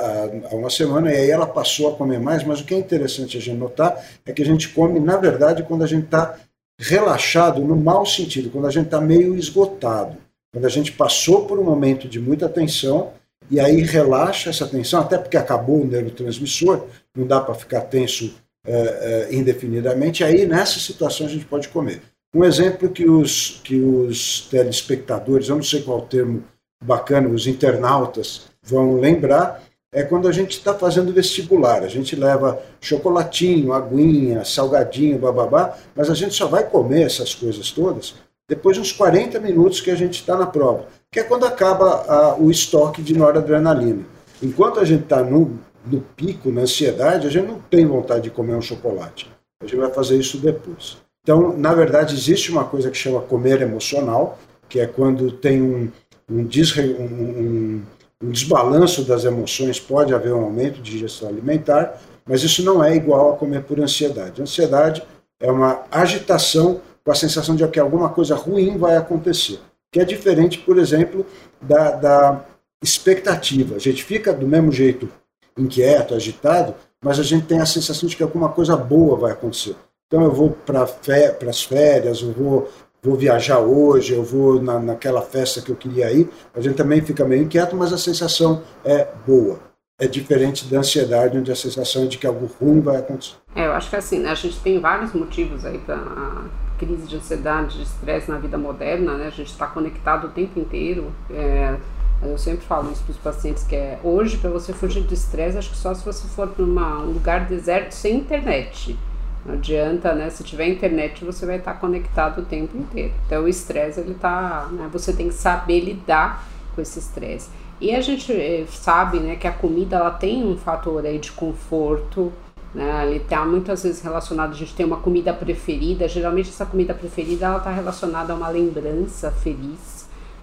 há 0.51 0.55
uma 0.55 0.69
semana, 0.69 1.11
e 1.11 1.15
aí 1.15 1.29
ela 1.29 1.45
passou 1.45 1.89
a 1.89 1.95
comer 1.95 2.19
mais. 2.19 2.43
Mas 2.43 2.61
o 2.61 2.65
que 2.65 2.73
é 2.73 2.77
interessante 2.77 3.37
a 3.37 3.41
gente 3.41 3.57
notar 3.57 4.03
é 4.25 4.33
que 4.33 4.41
a 4.41 4.45
gente 4.45 4.69
come, 4.69 4.99
na 4.99 5.17
verdade, 5.17 5.63
quando 5.63 5.83
a 5.83 5.87
gente 5.87 6.05
está 6.05 6.37
relaxado, 6.79 7.61
no 7.61 7.75
mau 7.75 8.05
sentido, 8.05 8.49
quando 8.49 8.67
a 8.67 8.71
gente 8.71 8.85
está 8.85 8.99
meio 8.99 9.35
esgotado. 9.35 10.17
Quando 10.51 10.65
a 10.65 10.69
gente 10.69 10.91
passou 10.91 11.45
por 11.45 11.59
um 11.59 11.63
momento 11.63 12.07
de 12.07 12.19
muita 12.19 12.49
tensão 12.49 13.13
e 13.49 13.59
aí 13.59 13.81
relaxa 13.81 14.49
essa 14.49 14.67
tensão, 14.67 15.01
até 15.01 15.17
porque 15.17 15.37
acabou 15.37 15.81
o 15.81 15.87
neurotransmissor, 15.87 16.87
não 17.15 17.25
dá 17.27 17.39
para 17.39 17.53
ficar 17.53 17.81
tenso 17.81 18.33
é, 18.65 19.27
é, 19.29 19.35
indefinidamente, 19.35 20.23
aí 20.23 20.45
nessa 20.45 20.79
situação 20.79 21.25
a 21.25 21.29
gente 21.29 21.45
pode 21.45 21.69
comer. 21.69 22.01
Um 22.33 22.43
exemplo 22.43 22.89
que 22.89 23.09
os, 23.09 23.59
que 23.63 23.75
os 23.81 24.47
telespectadores, 24.49 25.49
eu 25.49 25.55
não 25.55 25.63
sei 25.63 25.81
qual 25.81 26.01
termo 26.01 26.43
bacana, 26.83 27.27
os 27.27 27.47
internautas 27.47 28.43
vão 28.63 28.99
lembrar, 28.99 29.63
é 29.93 30.03
quando 30.03 30.27
a 30.27 30.31
gente 30.31 30.51
está 30.51 30.73
fazendo 30.73 31.11
vestibular. 31.11 31.83
A 31.83 31.87
gente 31.89 32.15
leva 32.15 32.61
chocolatinho, 32.79 33.73
aguinha, 33.73 34.45
salgadinho, 34.45 35.19
bababá, 35.19 35.77
mas 35.93 36.09
a 36.09 36.15
gente 36.15 36.33
só 36.33 36.47
vai 36.47 36.63
comer 36.63 37.01
essas 37.01 37.35
coisas 37.35 37.71
todas 37.71 38.15
depois 38.51 38.75
de 38.75 38.81
uns 38.81 38.91
40 38.91 39.39
minutos 39.39 39.79
que 39.79 39.89
a 39.89 39.95
gente 39.95 40.15
está 40.15 40.35
na 40.35 40.45
prova, 40.45 40.85
que 41.09 41.21
é 41.21 41.23
quando 41.23 41.45
acaba 41.45 42.03
a, 42.05 42.35
o 42.35 42.51
estoque 42.51 43.01
de 43.01 43.17
noradrenalina. 43.17 44.03
Enquanto 44.43 44.81
a 44.81 44.83
gente 44.83 45.03
está 45.03 45.23
no, 45.23 45.57
no 45.85 46.01
pico, 46.01 46.51
na 46.51 46.61
ansiedade, 46.61 47.27
a 47.27 47.29
gente 47.29 47.47
não 47.47 47.59
tem 47.59 47.85
vontade 47.85 48.23
de 48.23 48.29
comer 48.29 48.55
um 48.55 48.61
chocolate. 48.61 49.29
A 49.61 49.65
gente 49.65 49.77
vai 49.77 49.91
fazer 49.91 50.17
isso 50.17 50.37
depois. 50.37 50.97
Então, 51.23 51.55
na 51.55 51.73
verdade, 51.73 52.15
existe 52.15 52.51
uma 52.51 52.63
coisa 52.63 52.89
que 52.89 52.97
chama 52.97 53.21
comer 53.21 53.61
emocional, 53.61 54.39
que 54.67 54.79
é 54.79 54.87
quando 54.87 55.31
tem 55.31 55.61
um, 55.61 55.91
um, 56.29 56.43
desre, 56.43 56.95
um, 56.99 57.83
um 58.23 58.31
desbalanço 58.31 59.03
das 59.03 59.23
emoções, 59.25 59.79
pode 59.79 60.13
haver 60.13 60.33
um 60.33 60.43
aumento 60.43 60.81
de 60.81 60.91
digestão 60.91 61.29
alimentar, 61.29 61.99
mas 62.25 62.43
isso 62.43 62.63
não 62.63 62.83
é 62.83 62.95
igual 62.95 63.33
a 63.33 63.37
comer 63.37 63.63
por 63.63 63.79
ansiedade. 63.79 64.41
ansiedade 64.41 65.03
é 65.39 65.51
uma 65.51 65.83
agitação 65.91 66.81
com 67.03 67.11
a 67.11 67.15
sensação 67.15 67.55
de 67.55 67.67
que 67.67 67.79
alguma 67.79 68.09
coisa 68.09 68.35
ruim 68.35 68.77
vai 68.77 68.95
acontecer, 68.95 69.59
que 69.91 69.99
é 69.99 70.05
diferente, 70.05 70.59
por 70.59 70.77
exemplo, 70.77 71.25
da, 71.61 71.91
da 71.91 72.45
expectativa. 72.81 73.75
A 73.75 73.79
gente 73.79 74.03
fica 74.03 74.33
do 74.33 74.47
mesmo 74.47 74.71
jeito 74.71 75.09
inquieto, 75.57 76.13
agitado, 76.13 76.75
mas 77.03 77.19
a 77.19 77.23
gente 77.23 77.45
tem 77.45 77.59
a 77.59 77.65
sensação 77.65 78.07
de 78.07 78.15
que 78.15 78.23
alguma 78.23 78.49
coisa 78.49 78.75
boa 78.75 79.17
vai 79.17 79.31
acontecer. 79.31 79.75
Então 80.07 80.23
eu 80.23 80.31
vou 80.31 80.49
para 80.49 80.83
as 80.83 81.63
férias, 81.63 82.21
eu 82.21 82.31
vou, 82.33 82.69
vou 83.01 83.15
viajar 83.15 83.59
hoje, 83.59 84.13
eu 84.13 84.23
vou 84.23 84.61
na, 84.61 84.79
naquela 84.79 85.21
festa 85.21 85.61
que 85.61 85.71
eu 85.71 85.75
queria 85.75 86.11
ir. 86.11 86.29
A 86.53 86.59
gente 86.59 86.75
também 86.75 87.01
fica 87.01 87.25
meio 87.25 87.43
inquieto, 87.43 87.75
mas 87.75 87.93
a 87.93 87.97
sensação 87.97 88.61
é 88.83 89.07
boa. 89.25 89.59
É 89.99 90.07
diferente 90.07 90.65
da 90.65 90.79
ansiedade, 90.79 91.37
onde 91.37 91.51
a 91.51 91.55
sensação 91.55 92.03
é 92.03 92.07
de 92.07 92.17
que 92.17 92.27
algo 92.27 92.49
ruim 92.59 92.81
vai 92.81 92.97
acontecer. 92.97 93.35
É, 93.55 93.67
eu 93.67 93.71
acho 93.73 93.89
que 93.89 93.95
assim, 93.95 94.19
né, 94.19 94.31
a 94.31 94.35
gente 94.35 94.59
tem 94.59 94.79
vários 94.79 95.13
motivos 95.13 95.63
aí 95.63 95.77
para 95.77 96.43
crise 96.77 97.07
de 97.07 97.15
ansiedade, 97.15 97.77
de 97.77 97.83
estresse 97.83 98.29
na 98.29 98.39
vida 98.39 98.57
moderna, 98.57 99.15
né? 99.15 99.27
A 99.27 99.31
gente 99.31 99.51
está 99.51 99.67
conectado 99.67 100.27
o 100.27 100.29
tempo 100.31 100.59
inteiro. 100.59 101.11
É, 101.29 101.77
eu 102.23 102.37
sempre 102.37 102.65
falo 102.65 102.91
isso 102.91 103.03
para 103.03 103.11
os 103.11 103.17
pacientes 103.17 103.63
que 103.63 103.75
é 103.75 103.99
hoje 104.03 104.37
para 104.37 104.49
você 104.49 104.71
fugir 104.73 105.03
do 105.03 105.13
estresse, 105.13 105.57
acho 105.57 105.71
que 105.71 105.77
só 105.77 105.93
se 105.93 106.05
você 106.05 106.27
for 106.27 106.47
para 106.47 106.63
um 106.63 107.11
lugar 107.11 107.47
deserto 107.47 107.93
sem 107.93 108.17
internet. 108.17 108.97
Não 109.45 109.55
adianta, 109.55 110.13
né? 110.13 110.29
Se 110.29 110.43
tiver 110.43 110.67
internet, 110.67 111.25
você 111.25 111.45
vai 111.47 111.57
estar 111.57 111.73
conectado 111.73 112.41
o 112.41 112.45
tempo 112.45 112.77
inteiro. 112.77 113.11
Então 113.25 113.43
o 113.43 113.47
estresse 113.47 113.99
ele 113.99 114.13
tá, 114.13 114.69
né? 114.71 114.87
Você 114.93 115.13
tem 115.13 115.29
que 115.29 115.33
saber 115.33 115.79
lidar 115.79 116.45
com 116.75 116.81
esse 116.81 116.99
estresse. 116.99 117.49
E 117.79 117.95
a 117.95 118.01
gente 118.01 118.31
eh, 118.31 118.65
sabe, 118.69 119.19
né, 119.19 119.35
que 119.35 119.47
a 119.47 119.51
comida 119.51 119.95
ela 119.95 120.11
tem 120.11 120.45
um 120.45 120.55
fator 120.55 121.03
aí 121.03 121.17
de 121.17 121.31
conforto, 121.31 122.31
né? 122.75 123.07
Ele 123.07 123.17
está 123.17 123.43
muitas 123.43 123.81
vezes 123.81 124.01
relacionado, 124.01 124.51
a 124.51 124.55
gente 124.55 124.75
tem 124.75 124.85
uma 124.85 124.97
comida 124.97 125.33
preferida, 125.33 126.07
geralmente 126.07 126.49
essa 126.49 126.65
comida 126.65 126.93
preferida 126.93 127.47
ela 127.47 127.57
está 127.57 127.71
relacionada 127.71 128.31
a 128.31 128.35
uma 128.35 128.49
lembrança 128.49 129.31
feliz. 129.31 130.00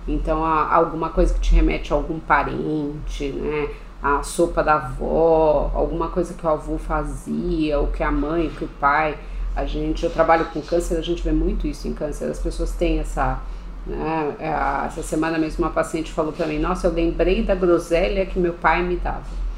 Então, 0.09 0.45
a, 0.45 0.75
alguma 0.75 1.11
coisa 1.11 1.35
que 1.35 1.41
te 1.41 1.55
remete 1.55 1.93
a 1.93 1.97
algum 1.97 2.19
parente, 2.19 3.29
né? 3.29 3.69
A 4.03 4.23
sopa 4.23 4.62
da 4.62 4.75
avó, 4.77 5.71
alguma 5.75 6.09
coisa 6.09 6.33
que 6.33 6.47
o 6.47 6.49
avô 6.49 6.79
fazia, 6.79 7.79
ou 7.79 7.88
que 7.88 8.03
a 8.03 8.11
mãe, 8.11 8.49
que 8.49 8.65
o 8.65 8.69
pai. 8.81 9.19
A 9.55 9.67
gente, 9.67 10.05
eu 10.05 10.11
trabalho 10.11 10.47
com 10.47 10.62
câncer, 10.62 10.97
a 10.97 11.03
gente 11.03 11.23
vê 11.23 11.33
muito 11.33 11.67
isso 11.67 11.87
em 11.88 11.93
câncer. 11.93 12.27
As 12.31 12.38
pessoas 12.38 12.73
têm 12.73 13.00
essa. 13.00 13.41
Né? 13.87 14.37
É, 14.38 14.87
essa 14.87 15.03
semana 15.03 15.38
mesmo 15.38 15.65
uma 15.65 15.73
paciente 15.73 16.12
falou 16.12 16.33
para 16.33 16.47
mim: 16.47 16.59
Nossa, 16.59 16.87
eu 16.87 16.93
lembrei 16.93 17.43
da 17.43 17.55
groselha 17.55 18.25
que 18.25 18.38
meu 18.38 18.55
pai 18.55 18.83
me 18.83 18.97
dava. 18.97 19.49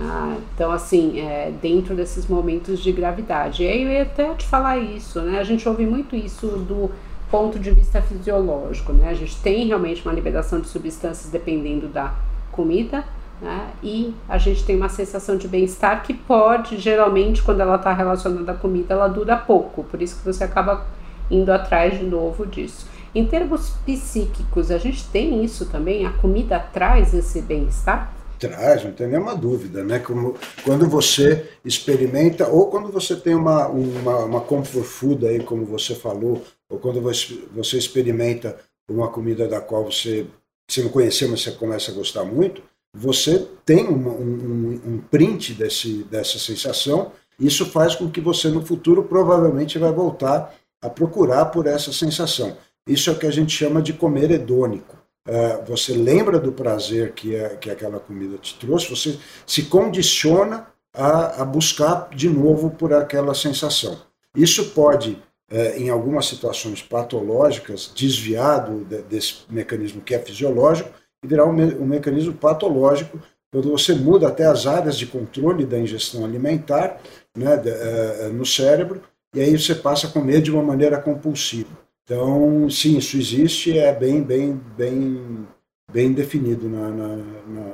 Ah, 0.00 0.36
então, 0.54 0.72
assim, 0.72 1.20
é, 1.20 1.52
dentro 1.62 1.94
desses 1.94 2.26
momentos 2.26 2.80
de 2.80 2.92
gravidade. 2.92 3.62
E 3.62 3.68
aí 3.68 3.82
eu 3.82 3.90
ia 3.90 4.02
até 4.02 4.34
te 4.34 4.44
falar 4.44 4.78
isso, 4.78 5.20
né? 5.22 5.38
A 5.38 5.44
gente 5.44 5.68
ouve 5.68 5.86
muito 5.86 6.16
isso 6.16 6.48
do 6.48 6.90
ponto 7.30 7.58
de 7.58 7.70
vista 7.70 8.00
fisiológico, 8.00 8.92
né? 8.92 9.08
A 9.08 9.14
gente 9.14 9.36
tem 9.40 9.66
realmente 9.66 10.02
uma 10.02 10.14
liberação 10.14 10.60
de 10.60 10.68
substâncias 10.68 11.30
dependendo 11.30 11.88
da 11.88 12.14
comida, 12.52 13.04
né? 13.40 13.70
E 13.82 14.14
a 14.28 14.38
gente 14.38 14.64
tem 14.64 14.76
uma 14.76 14.88
sensação 14.88 15.36
de 15.36 15.48
bem-estar 15.48 16.02
que 16.02 16.14
pode, 16.14 16.78
geralmente, 16.78 17.42
quando 17.42 17.60
ela 17.60 17.76
está 17.76 17.92
relacionada 17.92 18.52
à 18.52 18.54
comida, 18.54 18.94
ela 18.94 19.08
dura 19.08 19.36
pouco. 19.36 19.84
Por 19.84 20.00
isso 20.00 20.18
que 20.18 20.24
você 20.24 20.44
acaba 20.44 20.86
indo 21.30 21.52
atrás 21.52 21.98
de 21.98 22.04
novo 22.04 22.46
disso. 22.46 22.86
Em 23.14 23.26
termos 23.26 23.70
psíquicos, 23.84 24.70
a 24.70 24.78
gente 24.78 25.08
tem 25.08 25.42
isso 25.42 25.66
também? 25.66 26.06
A 26.06 26.12
comida 26.12 26.58
traz 26.60 27.14
esse 27.14 27.40
bem-estar? 27.40 28.12
Traz, 28.38 28.84
não 28.84 28.92
tem 28.92 29.06
nenhuma 29.06 29.34
dúvida, 29.34 29.82
né? 29.82 29.98
Como, 29.98 30.34
quando 30.62 30.86
você 30.86 31.48
experimenta, 31.64 32.46
ou 32.46 32.66
quando 32.66 32.92
você 32.92 33.16
tem 33.16 33.34
uma, 33.34 33.68
uma, 33.68 34.18
uma 34.24 34.40
comfort 34.42 34.84
food 34.84 35.26
aí, 35.26 35.42
como 35.42 35.64
você 35.64 35.94
falou, 35.94 36.42
ou 36.70 36.78
quando 36.78 37.00
você, 37.00 37.78
experimenta 37.78 38.58
uma 38.88 39.08
comida 39.08 39.46
da 39.48 39.60
qual 39.60 39.84
você, 39.84 40.26
você 40.68 40.82
não 40.82 40.90
conheceu, 40.90 41.28
mas 41.28 41.42
você 41.42 41.52
começa 41.52 41.90
a 41.90 41.94
gostar 41.94 42.24
muito, 42.24 42.62
você 42.94 43.46
tem 43.64 43.86
um, 43.86 44.08
um, 44.08 44.80
um 44.86 44.98
print 45.10 45.52
desse, 45.54 46.04
dessa 46.04 46.38
sensação. 46.38 47.12
Isso 47.38 47.66
faz 47.66 47.94
com 47.94 48.10
que 48.10 48.20
você 48.20 48.48
no 48.48 48.64
futuro 48.64 49.04
provavelmente 49.04 49.78
vai 49.78 49.92
voltar 49.92 50.54
a 50.82 50.88
procurar 50.88 51.46
por 51.46 51.66
essa 51.66 51.92
sensação. 51.92 52.56
isso 52.86 53.10
é 53.10 53.12
o 53.12 53.18
que 53.18 53.26
a 53.26 53.30
gente 53.30 53.52
chama 53.52 53.82
de 53.82 53.92
comer 53.92 54.30
hedônico. 54.30 54.96
Uh, 55.28 55.64
você 55.66 55.92
lembra 55.92 56.38
do 56.38 56.52
prazer 56.52 57.12
que, 57.12 57.34
é, 57.34 57.56
que 57.56 57.68
aquela 57.68 57.98
comida 57.98 58.38
te 58.38 58.56
trouxe, 58.58 58.88
você 58.88 59.18
se 59.44 59.64
condiciona 59.64 60.68
a, 60.94 61.42
a 61.42 61.44
buscar 61.44 62.08
de 62.14 62.28
novo 62.28 62.70
por 62.70 62.94
aquela 62.94 63.34
sensação. 63.34 64.00
Isso 64.36 64.70
pode, 64.70 65.20
uh, 65.50 65.78
em 65.78 65.90
algumas 65.90 66.26
situações 66.26 66.82
patológicas, 66.82 67.92
desviar 67.94 68.70
do, 68.70 68.84
de, 68.84 69.02
desse 69.02 69.44
mecanismo 69.48 70.00
que 70.00 70.14
é 70.14 70.18
fisiológico 70.18 70.90
e 71.22 71.26
virar 71.26 71.46
um, 71.46 71.52
me, 71.52 71.74
mecanismo 71.74 72.32
patológico 72.32 73.20
quando 73.52 73.70
você 73.70 73.94
muda 73.94 74.28
até 74.28 74.44
as 74.44 74.66
áreas 74.66 74.98
de 74.98 75.06
controle 75.06 75.64
da 75.64 75.78
ingestão 75.78 76.24
alimentar 76.24 77.00
né, 77.36 77.56
de, 77.56 77.70
uh, 77.70 78.32
no 78.32 78.44
cérebro, 78.44 79.02
e 79.34 79.40
aí 79.40 79.58
você 79.58 79.74
passa 79.74 80.06
a 80.06 80.10
comer 80.10 80.40
de 80.40 80.50
uma 80.50 80.62
maneira 80.62 81.00
compulsiva. 81.00 81.68
Então, 82.04 82.70
sim, 82.70 82.98
isso 82.98 83.16
existe, 83.16 83.76
é 83.76 83.92
bem, 83.92 84.22
bem, 84.22 84.60
bem, 84.76 85.46
bem 85.92 86.12
definido 86.12 86.68
na, 86.68 86.88
na, 86.88 87.16
na, 87.16 87.72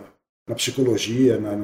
na 0.48 0.54
psicologia, 0.54 1.38
na, 1.38 1.54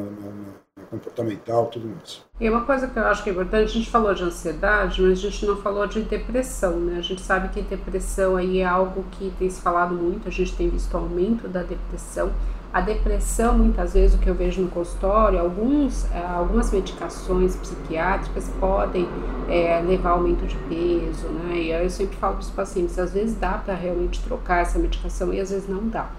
comportamental, 0.99 1.67
tudo 1.67 1.89
mais. 1.89 2.25
E 2.41 2.49
uma 2.49 2.63
coisa 2.63 2.87
que 2.87 2.99
eu 2.99 3.05
acho 3.05 3.23
que 3.23 3.31
é 3.31 3.33
importante, 3.33 3.65
a 3.65 3.73
gente 3.73 3.91
falou 3.91 4.15
de 4.15 4.23
ansiedade, 4.23 5.03
mas 5.03 5.19
a 5.19 5.23
gente 5.23 5.47
não 5.47 5.57
falou 5.57 5.87
de 5.87 6.03
depressão, 6.03 6.79
né? 6.79 6.99
A 6.99 7.03
gente 7.03 7.21
sabe 7.21 7.49
que 7.49 7.63
depressão 7.63 8.37
aí 8.37 8.61
é 8.61 8.65
algo 8.65 9.05
que 9.13 9.33
tem 9.39 9.49
se 9.49 9.61
falado 9.61 9.95
muito, 9.95 10.29
a 10.29 10.31
gente 10.31 10.55
tem 10.55 10.69
visto 10.69 10.97
aumento 10.97 11.49
da 11.49 11.63
depressão. 11.63 12.31
A 12.71 12.83
depressão, 12.83 13.57
muitas 13.57 13.95
vezes, 13.95 14.15
o 14.15 14.19
que 14.19 14.29
eu 14.29 14.35
vejo 14.35 14.61
no 14.61 14.69
consultório, 14.69 15.41
alguns, 15.41 16.05
eh, 16.13 16.23
algumas 16.37 16.71
medicações 16.71 17.57
psiquiátricas 17.57 18.51
podem 18.61 19.09
é, 19.49 19.81
levar 19.81 20.11
aumento 20.11 20.47
de 20.47 20.55
peso, 20.69 21.29
né? 21.29 21.57
E 21.57 21.71
eu 21.73 21.89
sempre 21.89 22.17
falo 22.19 22.35
para 22.35 22.43
os 22.43 22.51
pacientes, 22.51 22.99
às 22.99 23.15
vezes 23.15 23.35
dá 23.37 23.53
para 23.53 23.75
realmente 23.75 24.23
trocar 24.23 24.61
essa 24.61 24.79
medicação 24.79 25.33
e 25.33 25.41
às 25.41 25.49
vezes 25.49 25.67
não 25.67 25.89
dá. 25.89 26.11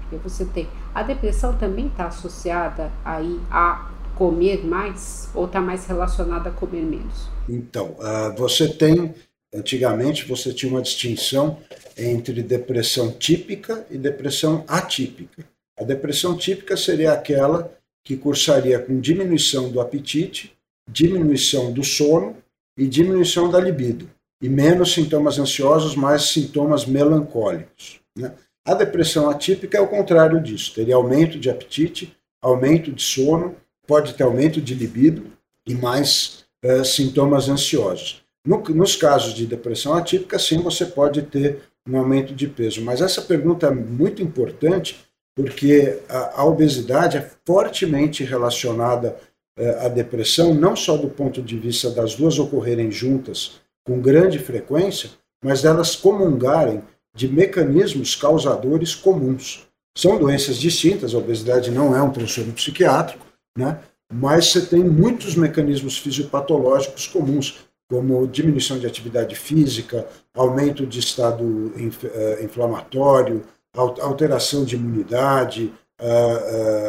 Porque 0.00 0.16
você 0.16 0.46
tem. 0.46 0.66
A 0.94 1.02
depressão 1.02 1.52
também 1.52 1.88
está 1.88 2.06
associada 2.06 2.90
aí 3.04 3.38
a 3.50 3.88
comer 4.18 4.66
mais 4.66 5.30
ou 5.32 5.46
está 5.46 5.60
mais 5.60 5.86
relacionada 5.86 6.50
a 6.50 6.52
comer 6.52 6.82
menos? 6.82 7.28
Então, 7.48 7.96
uh, 8.00 8.36
você 8.36 8.68
tem, 8.68 9.14
antigamente 9.54 10.26
você 10.26 10.52
tinha 10.52 10.72
uma 10.72 10.82
distinção 10.82 11.58
entre 11.96 12.42
depressão 12.42 13.12
típica 13.12 13.86
e 13.88 13.96
depressão 13.96 14.64
atípica. 14.66 15.44
A 15.78 15.84
depressão 15.84 16.36
típica 16.36 16.76
seria 16.76 17.12
aquela 17.12 17.72
que 18.04 18.16
cursaria 18.16 18.80
com 18.80 19.00
diminuição 19.00 19.70
do 19.70 19.80
apetite, 19.80 20.52
diminuição 20.90 21.72
do 21.72 21.84
sono 21.84 22.36
e 22.76 22.88
diminuição 22.88 23.48
da 23.48 23.60
libido, 23.60 24.10
e 24.42 24.48
menos 24.48 24.94
sintomas 24.94 25.38
ansiosos, 25.38 25.94
mais 25.94 26.22
sintomas 26.22 26.86
melancólicos. 26.86 28.00
Né? 28.16 28.32
A 28.64 28.74
depressão 28.74 29.30
atípica 29.30 29.78
é 29.78 29.80
o 29.80 29.88
contrário 29.88 30.40
disso, 30.40 30.74
teria 30.74 30.96
aumento 30.96 31.38
de 31.38 31.48
apetite, 31.48 32.16
aumento 32.42 32.90
de 32.92 33.02
sono, 33.02 33.54
pode 33.88 34.12
ter 34.12 34.22
aumento 34.22 34.60
de 34.60 34.74
libido 34.74 35.24
e 35.66 35.74
mais 35.74 36.44
uh, 36.62 36.84
sintomas 36.84 37.48
ansiosos. 37.48 38.22
No, 38.46 38.62
nos 38.68 38.94
casos 38.94 39.32
de 39.32 39.46
depressão 39.46 39.94
atípica, 39.94 40.38
sim, 40.38 40.62
você 40.62 40.84
pode 40.84 41.22
ter 41.22 41.62
um 41.88 41.96
aumento 41.96 42.34
de 42.34 42.46
peso. 42.46 42.82
Mas 42.82 43.00
essa 43.00 43.22
pergunta 43.22 43.66
é 43.66 43.70
muito 43.70 44.22
importante 44.22 45.00
porque 45.34 46.00
a, 46.06 46.42
a 46.42 46.44
obesidade 46.44 47.16
é 47.16 47.30
fortemente 47.46 48.22
relacionada 48.24 49.16
uh, 49.58 49.86
à 49.86 49.88
depressão, 49.88 50.52
não 50.52 50.76
só 50.76 50.96
do 50.98 51.08
ponto 51.08 51.40
de 51.40 51.58
vista 51.58 51.90
das 51.90 52.14
duas 52.14 52.38
ocorrerem 52.38 52.92
juntas 52.92 53.60
com 53.84 54.02
grande 54.02 54.38
frequência, 54.38 55.08
mas 55.42 55.62
delas 55.62 55.96
comungarem 55.96 56.82
de 57.14 57.26
mecanismos 57.26 58.14
causadores 58.14 58.94
comuns. 58.94 59.66
São 59.96 60.18
doenças 60.18 60.58
distintas, 60.58 61.14
a 61.14 61.18
obesidade 61.18 61.70
não 61.70 61.96
é 61.96 62.02
um 62.02 62.10
transtorno 62.10 62.52
psiquiátrico, 62.52 63.27
né? 63.56 63.80
mas 64.12 64.50
você 64.50 64.62
tem 64.62 64.82
muitos 64.82 65.36
mecanismos 65.36 65.98
fisiopatológicos 65.98 67.06
comuns, 67.06 67.66
como 67.90 68.26
diminuição 68.26 68.78
de 68.78 68.86
atividade 68.86 69.34
física, 69.34 70.06
aumento 70.34 70.86
de 70.86 70.98
estado 70.98 71.72
eh, 71.76 72.44
inflamatório, 72.44 73.42
alteração 73.74 74.64
de 74.64 74.76
imunidade, 74.76 75.72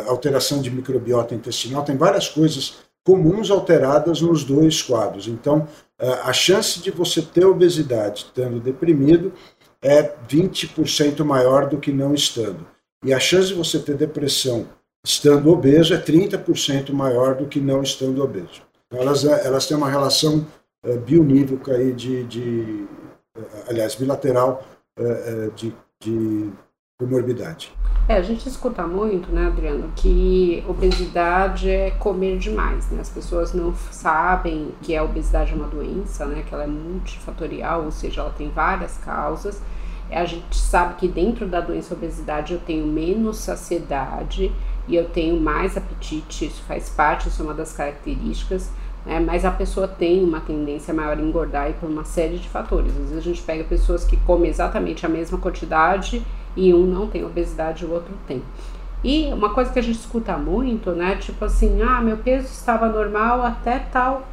alteração 0.08 0.62
de 0.62 0.70
microbiota 0.70 1.34
intestinal, 1.34 1.84
tem 1.84 1.96
várias 1.96 2.28
coisas 2.28 2.80
comuns 3.06 3.50
alteradas 3.50 4.22
nos 4.22 4.44
dois 4.44 4.82
quadros. 4.82 5.28
Então, 5.28 5.68
a 6.24 6.32
chance 6.34 6.82
de 6.82 6.92
você 6.92 7.22
ter 7.22 7.46
obesidade 7.46 8.26
estando 8.26 8.60
deprimido 8.60 9.34
é 9.82 10.14
20% 10.30 11.24
maior 11.24 11.68
do 11.68 11.78
que 11.78 11.92
não 11.92 12.14
estando. 12.14 12.68
E 13.04 13.14
a 13.14 13.20
chance 13.20 13.48
de 13.50 13.54
você 13.54 13.80
ter 13.80 13.96
depressão 13.96 14.68
estando 15.06 15.52
obeso 15.52 15.94
é 15.94 16.02
30% 16.02 16.92
maior 16.92 17.36
do 17.36 17.48
que 17.48 17.60
não 17.60 17.82
estando 17.82 18.24
obeso. 18.24 18.62
Então, 18.88 19.02
elas, 19.02 19.24
elas 19.24 19.68
têm 19.68 19.78
uma 19.78 19.90
relação 19.90 20.46
uh, 20.86 21.00
bionívoca 21.00 21.74
aí 21.74 21.94
de, 21.94 22.24
de 22.26 22.88
uh, 23.38 23.70
aliás, 23.70 23.96
bilateral 23.96 24.64
de, 25.56 25.74
de 26.04 26.52
comorbidade. 27.00 27.72
É, 28.10 28.16
a 28.16 28.22
gente 28.22 28.50
escuta 28.50 28.86
muito, 28.88 29.32
né, 29.32 29.46
Adriano, 29.46 29.92
que 29.96 30.64
obesidade 30.68 31.70
é 31.70 31.92
comer 31.92 32.40
demais, 32.40 32.90
né? 32.90 33.00
As 33.00 33.10
pessoas 33.10 33.54
não 33.54 33.74
sabem 33.92 34.74
que 34.82 34.96
a 34.98 35.04
obesidade 35.04 35.54
é 35.54 35.56
uma 35.56 35.68
doença, 35.68 36.26
né? 36.26 36.44
Que 36.46 36.54
ela 36.54 36.64
é 36.64 36.68
multifatorial, 36.68 37.86
ou 37.86 37.92
seja, 37.92 38.22
ela 38.22 38.32
tem 38.32 38.50
várias 38.50 38.98
causas. 38.98 39.62
A 40.12 40.26
gente 40.26 40.58
sabe 40.58 40.96
que 40.96 41.08
dentro 41.08 41.48
da 41.48 41.62
doença 41.62 41.94
obesidade 41.94 42.54
eu 42.54 42.60
tenho 42.60 42.86
menos 42.88 43.38
saciedade, 43.38 44.52
e 44.90 44.96
eu 44.96 45.08
tenho 45.08 45.40
mais 45.40 45.78
apetite, 45.78 46.46
isso 46.46 46.64
faz 46.64 46.90
parte, 46.90 47.30
isso 47.30 47.42
é 47.42 47.46
uma 47.46 47.54
das 47.54 47.72
características, 47.72 48.72
né? 49.06 49.20
mas 49.20 49.46
a 49.46 49.52
pessoa 49.52 49.88
tem 49.88 50.24
uma 50.24 50.42
tendência 50.42 50.92
maior 50.92 51.16
a 51.16 51.22
engordar 51.22 51.70
e 51.70 51.74
por 51.74 51.88
uma 51.88 52.04
série 52.04 52.40
de 52.40 52.50
fatores. 52.50 52.92
Às 52.92 52.98
vezes 52.98 53.18
a 53.18 53.22
gente 53.22 53.42
pega 53.44 53.64
pessoas 53.64 54.04
que 54.04 54.18
comem 54.18 54.50
exatamente 54.50 55.06
a 55.06 55.10
mesma 55.10 55.38
quantidade 55.38 56.26
e 56.56 56.74
um 56.74 56.88
não 56.88 57.08
tem 57.08 57.24
obesidade 57.24 57.86
e 57.86 57.88
o 57.88 57.92
outro 57.92 58.14
tem. 58.28 58.42
E 59.04 59.28
uma 59.32 59.54
coisa 59.54 59.72
que 59.72 59.78
a 59.78 59.84
gente 59.84 60.00
escuta 60.00 60.36
muito, 60.38 60.92
né? 60.92 61.16
Tipo 61.16 61.46
assim, 61.46 61.82
ah, 61.82 62.02
meu 62.02 62.18
peso 62.18 62.48
estava 62.48 62.90
normal 62.90 63.44
até 63.44 63.80
tal 63.80 64.28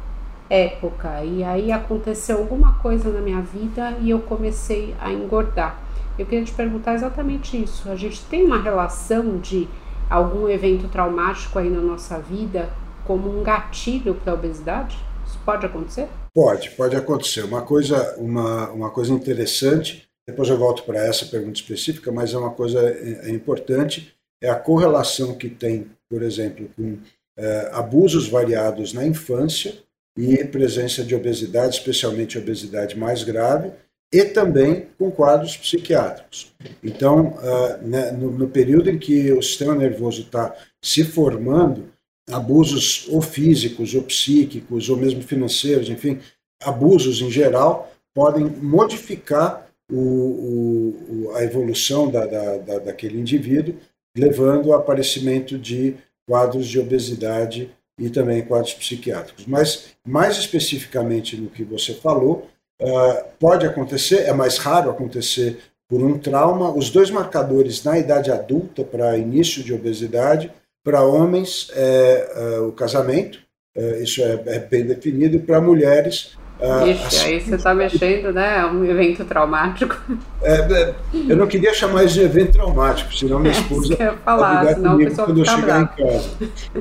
época 0.49 1.23
e 1.23 1.43
aí 1.43 1.71
aconteceu 1.71 2.37
alguma 2.37 2.73
coisa 2.75 3.09
na 3.09 3.19
minha 3.21 3.41
vida 3.41 3.95
e 4.01 4.09
eu 4.09 4.19
comecei 4.19 4.95
a 4.99 5.11
engordar. 5.11 5.77
Eu 6.17 6.25
queria 6.25 6.43
te 6.43 6.51
perguntar 6.51 6.95
exatamente 6.95 7.61
isso. 7.61 7.89
A 7.89 7.95
gente 7.95 8.23
tem 8.25 8.43
uma 8.43 8.59
relação 8.59 9.37
de 9.37 9.67
algum 10.09 10.47
evento 10.47 10.87
traumático 10.87 11.59
aí 11.59 11.69
na 11.69 11.81
nossa 11.81 12.19
vida 12.19 12.69
como 13.05 13.29
um 13.29 13.43
gatilho 13.43 14.15
para 14.15 14.33
a 14.33 14.35
obesidade? 14.35 14.97
Isso 15.25 15.39
pode 15.45 15.65
acontecer? 15.65 16.07
Pode, 16.33 16.71
pode 16.71 16.95
acontecer. 16.95 17.43
Uma 17.43 17.61
coisa, 17.61 18.15
uma, 18.17 18.69
uma 18.71 18.89
coisa 18.89 19.11
interessante, 19.13 20.07
depois 20.27 20.49
eu 20.49 20.57
volto 20.57 20.83
para 20.83 20.99
essa 20.99 21.25
pergunta 21.25 21.59
específica, 21.59 22.11
mas 22.11 22.33
é 22.33 22.37
uma 22.37 22.51
coisa 22.51 22.79
é, 22.81 23.29
é 23.29 23.29
importante, 23.29 24.13
é 24.41 24.49
a 24.49 24.55
correlação 24.55 25.35
que 25.35 25.49
tem, 25.49 25.89
por 26.09 26.21
exemplo, 26.21 26.69
com 26.75 26.97
é, 27.37 27.69
abusos 27.73 28.27
variados 28.27 28.93
na 28.93 29.05
infância 29.05 29.73
e 30.17 30.43
presença 30.45 31.03
de 31.03 31.15
obesidade, 31.15 31.75
especialmente 31.75 32.37
obesidade 32.37 32.97
mais 32.97 33.23
grave, 33.23 33.71
e 34.11 34.23
também 34.23 34.87
com 34.97 35.11
quadros 35.11 35.57
psiquiátricos. 35.57 36.53
Então, 36.81 37.37
uh, 37.37 37.85
né, 37.85 38.11
no, 38.11 38.31
no, 38.31 38.47
período 38.47 38.89
em 38.89 38.97
que 38.97 39.31
o 39.31 39.41
sistema 39.41 39.75
nervoso 39.75 40.21
está 40.21 40.55
se 40.81 41.03
formando, 41.03 41.89
abusos 42.29 43.07
ou 43.09 43.21
físicos, 43.21 43.93
ou 43.93 44.03
psíquicos, 44.03 44.89
ou 44.89 44.97
mesmo 44.97 45.21
financeiros, 45.21 45.89
enfim, 45.89 46.19
abusos 46.61 47.21
em 47.21 47.29
geral, 47.29 47.91
podem 48.15 48.45
modificar 48.45 49.67
o, 49.91 49.97
o, 49.97 51.31
a 51.35 51.43
evolução 51.43 52.09
da, 52.09 52.25
da, 52.25 52.57
da, 52.57 52.79
daquele 52.79 53.19
indivíduo, 53.19 53.75
levando 54.17 54.73
ao 54.73 54.79
aparecimento 54.79 55.57
de 55.57 55.95
quadros 56.27 56.67
de 56.67 56.79
obesidade 56.79 57.69
e 57.99 58.09
também 58.09 58.45
quadros 58.45 58.73
psiquiátricos. 58.73 59.45
Mas, 59.45 59.93
mais 60.05 60.37
especificamente 60.37 61.37
no 61.37 61.49
que 61.49 61.63
você 61.63 61.93
falou, 61.93 62.49
Uh, 62.79 63.23
pode 63.39 63.65
acontecer, 63.65 64.27
é 64.27 64.33
mais 64.33 64.57
raro 64.57 64.89
acontecer 64.89 65.59
por 65.89 66.01
um 66.01 66.17
trauma. 66.17 66.69
Os 66.71 66.89
dois 66.89 67.09
marcadores 67.09 67.83
na 67.83 67.97
idade 67.97 68.31
adulta 68.31 68.83
para 68.83 69.17
início 69.17 69.63
de 69.63 69.73
obesidade, 69.73 70.51
para 70.83 71.01
homens 71.01 71.69
é 71.75 72.59
uh, 72.59 72.67
o 72.67 72.71
casamento, 72.71 73.39
uh, 73.75 74.01
isso 74.01 74.21
é, 74.21 74.41
é, 74.45 74.59
bem 74.59 74.85
definido, 74.85 75.35
e 75.35 75.39
para 75.39 75.59
mulheres. 75.59 76.37
Ixi, 76.59 77.05
assim, 77.05 77.25
aí 77.25 77.39
você 77.39 77.55
está 77.55 77.73
mexendo, 77.73 78.33
né? 78.33 78.59
É 78.59 78.65
um 78.65 78.83
evento 78.83 79.23
traumático. 79.25 79.95
É, 80.41 80.53
é, 80.53 80.95
eu 81.13 81.35
não 81.35 81.45
queria 81.45 81.73
chamar 81.73 82.03
isso 82.03 82.15
de 82.15 82.21
evento 82.21 82.53
traumático, 82.53 83.13
senão 83.13 83.39
minha 83.39 83.51
esposa 83.51 83.93
é, 83.99 84.11
falar, 84.23 84.63
vai 84.63 84.73
senão 84.73 84.91
comigo 84.91 85.15
quando 85.15 85.39
eu 85.39 85.45
chegar 85.45 85.81
em 85.81 85.87
casa. 85.87 86.29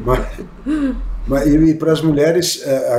Mas, 0.02 0.26
e, 1.46 1.74
para 1.74 1.92
as 1.92 2.00
mulheres, 2.00 2.62
é, 2.64 2.76
a, 2.88 2.96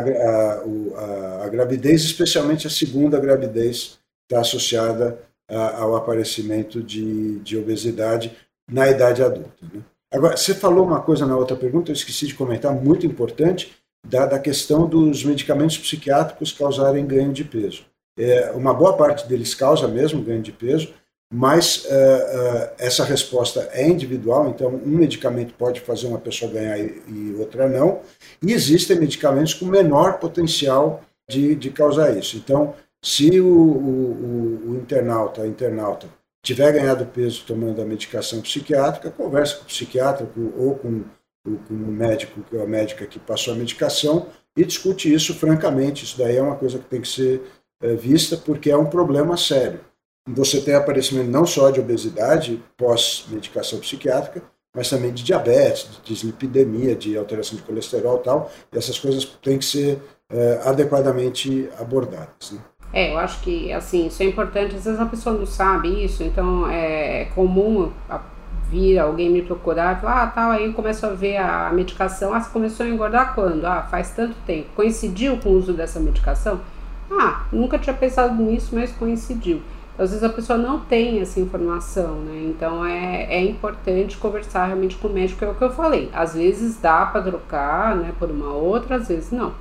a, 0.99 1.43
a, 1.45 1.49
gravidez, 1.49 2.03
especialmente 2.03 2.67
a 2.67 2.69
segunda 2.69 3.19
gravidez, 3.19 3.97
está 4.29 4.41
associada 4.41 5.19
ao 5.49 5.95
aparecimento 5.95 6.83
de, 6.83 7.39
de 7.39 7.57
obesidade 7.57 8.35
na 8.69 8.89
idade 8.89 9.23
adulta. 9.23 9.65
Né? 9.73 9.81
Agora, 10.11 10.35
você 10.35 10.53
falou 10.53 10.85
uma 10.85 11.01
coisa 11.01 11.25
na 11.25 11.37
outra 11.37 11.55
pergunta, 11.55 11.89
eu 11.89 11.93
esqueci 11.93 12.27
de 12.27 12.35
comentar, 12.35 12.73
muito 12.73 13.05
importante, 13.05 13.73
da, 14.05 14.25
da 14.25 14.39
questão 14.39 14.87
dos 14.87 15.23
medicamentos 15.23 15.77
psiquiátricos 15.77 16.51
causarem 16.51 17.05
ganho 17.05 17.31
de 17.31 17.43
peso. 17.43 17.85
É, 18.17 18.51
uma 18.51 18.73
boa 18.73 18.97
parte 18.97 19.27
deles 19.27 19.53
causa 19.53 19.87
mesmo 19.87 20.21
ganho 20.21 20.41
de 20.41 20.51
peso, 20.51 20.93
mas 21.33 21.85
uh, 21.85 21.87
uh, 21.87 22.69
essa 22.77 23.03
resposta 23.03 23.69
é 23.73 23.87
individual, 23.87 24.49
então 24.49 24.69
um 24.69 24.97
medicamento 24.97 25.53
pode 25.55 25.81
fazer 25.81 26.07
uma 26.07 26.19
pessoa 26.19 26.51
ganhar 26.51 26.79
e, 26.79 27.03
e 27.07 27.35
outra 27.37 27.67
não, 27.67 28.01
e 28.41 28.53
existem 28.53 28.97
medicamentos 28.97 29.53
com 29.53 29.65
menor 29.65 30.19
potencial 30.19 31.03
de, 31.29 31.55
de 31.55 31.69
causar 31.69 32.17
isso. 32.17 32.37
Então, 32.37 32.73
se 33.03 33.39
o, 33.41 33.47
o, 33.47 34.69
o 34.69 34.75
internauta, 34.75 35.41
a 35.41 35.47
internauta, 35.47 36.07
tiver 36.43 36.71
ganhado 36.71 37.05
peso 37.05 37.43
tomando 37.45 37.81
a 37.81 37.85
medicação 37.85 38.41
psiquiátrica, 38.41 39.11
converse 39.11 39.57
com 39.57 39.63
o 39.63 39.65
psiquiatra 39.65 40.29
ou 40.57 40.75
com, 40.75 41.03
com 41.43 41.73
o 41.73 41.91
médico, 41.91 42.41
a 42.61 42.65
médica 42.65 43.05
que 43.05 43.19
passou 43.19 43.53
a 43.53 43.57
medicação, 43.57 44.27
e 44.55 44.63
discute 44.63 45.13
isso 45.13 45.35
francamente. 45.35 46.05
Isso 46.05 46.17
daí 46.17 46.37
é 46.37 46.41
uma 46.41 46.55
coisa 46.55 46.79
que 46.79 46.85
tem 46.85 47.01
que 47.01 47.07
ser 47.07 47.41
é, 47.81 47.95
vista 47.95 48.37
porque 48.37 48.71
é 48.71 48.77
um 48.77 48.89
problema 48.89 49.35
sério. 49.35 49.81
Você 50.27 50.61
tem 50.61 50.75
aparecimento 50.75 51.29
não 51.29 51.45
só 51.45 51.69
de 51.69 51.79
obesidade 51.79 52.61
pós-medicação 52.75 53.79
psiquiátrica, 53.79 54.43
mas 54.75 54.89
também 54.89 55.11
de 55.11 55.23
diabetes, 55.23 55.89
de 56.03 56.13
dislipidemia, 56.13 56.95
de 56.95 57.17
alteração 57.17 57.57
de 57.57 57.63
colesterol 57.63 58.17
e 58.17 58.23
tal. 58.23 58.51
E 58.71 58.77
essas 58.77 58.99
coisas 58.99 59.25
têm 59.41 59.57
que 59.57 59.65
ser 59.65 59.99
é, 60.29 60.61
adequadamente 60.65 61.69
abordadas. 61.79 62.51
Né? 62.51 62.59
É, 62.93 63.13
eu 63.13 63.17
acho 63.17 63.41
que 63.41 63.71
assim, 63.71 64.07
isso 64.07 64.21
é 64.21 64.25
importante. 64.25 64.75
Às 64.75 64.85
vezes 64.85 64.99
a 64.99 65.05
pessoa 65.05 65.37
não 65.37 65.45
sabe 65.45 66.03
isso, 66.03 66.23
então 66.23 66.69
é 66.69 67.25
comum 67.33 67.91
vir 68.69 68.99
alguém 68.99 69.29
me 69.29 69.41
procurar 69.41 69.97
e 69.97 70.01
falar, 70.01 70.23
ah, 70.23 70.27
tal, 70.27 70.51
aí 70.51 70.65
eu 70.65 70.73
começo 70.73 71.05
a 71.05 71.09
ver 71.09 71.37
a 71.37 71.71
medicação. 71.73 72.33
Ah, 72.33 72.41
você 72.41 72.49
começou 72.51 72.85
a 72.85 72.89
engordar 72.89 73.33
quando? 73.33 73.65
Ah, 73.65 73.83
faz 73.89 74.11
tanto 74.11 74.35
tempo. 74.45 74.69
Coincidiu 74.75 75.37
com 75.37 75.49
o 75.49 75.53
uso 75.53 75.73
dessa 75.73 75.99
medicação? 75.99 76.59
Ah, 77.09 77.45
nunca 77.51 77.79
tinha 77.79 77.95
pensado 77.95 78.35
nisso, 78.41 78.75
mas 78.75 78.91
coincidiu. 78.91 79.61
Às 79.97 80.11
vezes 80.11 80.23
a 80.23 80.29
pessoa 80.29 80.59
não 80.59 80.79
tem 80.81 81.19
essa 81.19 81.39
informação, 81.39 82.19
né? 82.21 82.43
Então 82.45 82.85
é, 82.85 83.23
é 83.29 83.43
importante 83.43 84.15
conversar 84.17 84.67
realmente 84.67 84.95
com 84.95 85.07
o 85.07 85.13
médico, 85.13 85.43
é 85.43 85.49
o 85.49 85.55
que 85.55 85.63
eu 85.63 85.71
falei. 85.71 86.09
Às 86.13 86.35
vezes 86.35 86.79
dá 86.79 87.05
para 87.05 87.23
trocar, 87.23 87.95
né, 87.95 88.13
por 88.19 88.29
uma 88.29 88.53
outra, 88.53 88.97
às 88.97 89.07
vezes 89.07 89.31
não. 89.31 89.53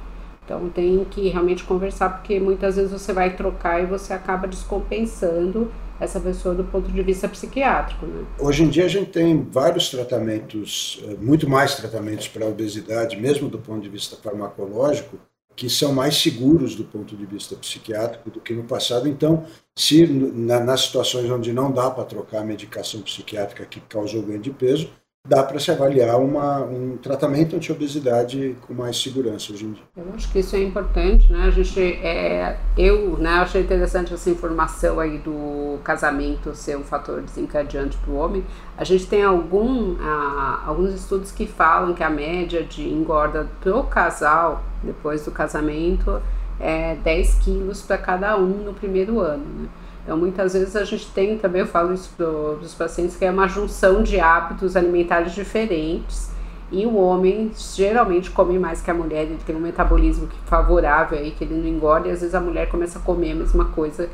Então 0.44 0.68
tem 0.68 1.04
que 1.10 1.28
realmente 1.28 1.64
conversar, 1.64 2.10
porque 2.10 2.38
muitas 2.38 2.76
vezes 2.76 2.92
você 2.92 3.12
vai 3.12 3.34
trocar 3.34 3.82
e 3.82 3.86
você 3.86 4.12
acaba 4.12 4.46
descompensando 4.46 5.70
essa 5.98 6.20
pessoa 6.20 6.54
do 6.54 6.62
ponto 6.64 6.90
de 6.90 7.02
vista 7.02 7.26
psiquiátrico. 7.26 8.06
Né? 8.06 8.24
Hoje 8.38 8.62
em 8.62 8.68
dia 8.68 8.84
a 8.84 8.88
gente 8.88 9.10
tem 9.10 9.42
vários 9.42 9.90
tratamentos, 9.90 11.02
eh, 11.08 11.16
muito 11.20 11.48
mais 11.48 11.74
tratamentos 11.74 12.28
para 12.28 12.44
a 12.44 12.48
obesidade, 12.48 13.16
mesmo 13.16 13.48
do 13.48 13.58
ponto 13.58 13.80
de 13.80 13.88
vista 13.88 14.16
farmacológico, 14.16 15.18
que 15.56 15.70
são 15.70 15.92
mais 15.92 16.16
seguros 16.16 16.76
do 16.76 16.84
ponto 16.84 17.16
de 17.16 17.24
vista 17.24 17.56
psiquiátrico 17.56 18.30
do 18.30 18.40
que 18.40 18.52
no 18.52 18.64
passado. 18.64 19.08
Então, 19.08 19.46
se 19.74 20.06
na, 20.06 20.60
nas 20.60 20.82
situações 20.82 21.30
onde 21.30 21.52
não 21.52 21.72
dá 21.72 21.90
para 21.90 22.04
trocar 22.04 22.42
a 22.42 22.44
medicação 22.44 23.00
psiquiátrica 23.00 23.64
que 23.64 23.80
causou 23.80 24.22
ganho 24.22 24.38
de 24.38 24.50
peso, 24.50 24.90
dá 25.28 25.42
para 25.42 25.58
se 25.58 25.70
avaliar 25.70 26.20
uma, 26.20 26.60
um 26.60 26.96
tratamento 26.96 27.56
anti-obesidade 27.56 28.56
com 28.66 28.74
mais 28.74 29.00
segurança 29.00 29.52
hoje 29.52 29.64
em 29.64 29.72
dia. 29.72 29.82
Eu 29.96 30.14
acho 30.14 30.30
que 30.30 30.38
isso 30.38 30.54
é 30.54 30.62
importante, 30.62 31.30
né? 31.32 31.44
A 31.46 31.50
gente, 31.50 31.80
é, 31.80 32.56
eu 32.76 33.16
né, 33.18 33.30
achei 33.30 33.62
interessante 33.62 34.14
essa 34.14 34.30
informação 34.30 35.00
aí 35.00 35.18
do 35.18 35.78
casamento 35.82 36.54
ser 36.54 36.76
um 36.76 36.84
fator 36.84 37.20
desencadeante 37.22 37.96
para 37.98 38.10
o 38.10 38.16
homem. 38.16 38.44
A 38.76 38.84
gente 38.84 39.06
tem 39.06 39.22
algum, 39.22 39.96
ah, 40.00 40.62
alguns 40.66 40.94
estudos 40.94 41.32
que 41.32 41.46
falam 41.46 41.92
que 41.92 42.02
a 42.02 42.10
média 42.10 42.62
de 42.62 42.88
engorda 42.88 43.48
do 43.62 43.82
casal 43.84 44.62
depois 44.82 45.24
do 45.24 45.30
casamento 45.30 46.22
é 46.60 46.94
10 46.96 47.34
quilos 47.40 47.82
para 47.82 47.98
cada 47.98 48.36
um 48.36 48.64
no 48.64 48.72
primeiro 48.72 49.18
ano, 49.20 49.44
né? 49.62 49.68
Então, 50.06 50.16
muitas 50.16 50.52
vezes 50.52 50.76
a 50.76 50.84
gente 50.84 51.10
tem 51.10 51.36
também, 51.36 51.62
eu 51.62 51.66
falo 51.66 51.92
isso 51.92 52.08
para 52.16 52.28
os 52.28 52.72
pacientes, 52.72 53.16
que 53.16 53.24
é 53.24 53.30
uma 53.30 53.48
junção 53.48 54.04
de 54.04 54.20
hábitos 54.20 54.76
alimentares 54.76 55.34
diferentes. 55.34 56.30
E 56.70 56.86
o 56.86 56.94
homem 56.94 57.50
geralmente 57.74 58.30
come 58.30 58.56
mais 58.56 58.80
que 58.80 58.88
a 58.88 58.94
mulher, 58.94 59.24
ele 59.24 59.38
tem 59.44 59.56
um 59.56 59.60
metabolismo 59.60 60.28
favorável 60.44 61.18
aí, 61.18 61.32
que 61.32 61.42
ele 61.42 61.54
não 61.54 61.66
engorda, 61.66 62.06
e 62.06 62.12
às 62.12 62.20
vezes 62.20 62.36
a 62.36 62.40
mulher 62.40 62.68
começa 62.68 63.00
a 63.00 63.02
comer 63.02 63.32
a 63.32 63.34
mesma 63.34 63.64
coisa 63.64 64.08